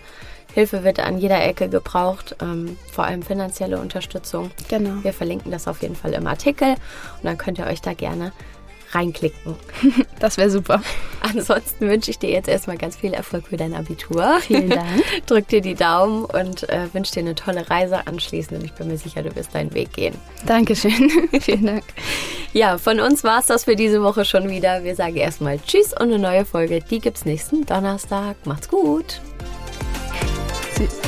Hilfe 0.57 0.83
wird 0.83 0.99
an 0.99 1.19
jeder 1.19 1.45
Ecke 1.45 1.69
gebraucht, 1.69 2.35
ähm, 2.41 2.79
vor 2.91 3.03
allem 3.03 3.21
finanzielle 3.21 3.79
Unterstützung. 3.79 4.49
Genau. 4.69 5.03
Wir 5.03 5.13
verlinken 5.13 5.51
das 5.51 5.67
auf 5.67 5.83
jeden 5.83 5.95
Fall 5.95 6.13
im 6.13 6.25
Artikel 6.25 6.69
und 6.69 7.25
dann 7.25 7.37
könnt 7.37 7.59
ihr 7.59 7.67
euch 7.67 7.79
da 7.79 7.93
gerne 7.93 8.31
reinklicken. 8.91 9.55
Das 10.19 10.37
wäre 10.37 10.49
super. 10.49 10.81
Ansonsten 11.21 11.87
wünsche 11.87 12.09
ich 12.09 12.17
dir 12.17 12.31
jetzt 12.31 12.49
erstmal 12.49 12.75
ganz 12.75 12.95
viel 12.95 13.13
Erfolg 13.13 13.45
für 13.49 13.57
dein 13.57 13.75
Abitur. 13.75 14.39
Vielen 14.39 14.71
Dank. 14.71 15.03
Drück 15.27 15.47
dir 15.47 15.61
die 15.61 15.75
Daumen 15.75 16.25
und 16.25 16.67
äh, 16.69 16.91
wünsche 16.91 17.13
dir 17.13 17.19
eine 17.19 17.35
tolle 17.35 17.69
Reise 17.69 18.07
anschließend 18.07 18.59
und 18.59 18.65
ich 18.65 18.73
bin 18.73 18.87
mir 18.87 18.97
sicher, 18.97 19.21
du 19.21 19.35
wirst 19.35 19.53
deinen 19.53 19.75
Weg 19.75 19.93
gehen. 19.93 20.15
Dankeschön. 20.47 21.11
Vielen 21.39 21.67
Dank. 21.67 21.83
Ja, 22.51 22.79
von 22.79 22.99
uns 22.99 23.23
war 23.23 23.41
es 23.41 23.45
das 23.45 23.65
für 23.65 23.75
diese 23.75 24.01
Woche 24.01 24.25
schon 24.25 24.49
wieder. 24.49 24.83
Wir 24.83 24.95
sagen 24.95 25.17
erstmal 25.17 25.59
Tschüss 25.59 25.93
und 25.93 26.11
eine 26.11 26.17
neue 26.17 26.45
Folge, 26.45 26.79
die 26.79 26.99
gibt's 26.99 27.25
nächsten 27.25 27.63
Donnerstag. 27.63 28.37
Macht's 28.47 28.69
gut. 28.69 29.21
Merci. 30.79 31.06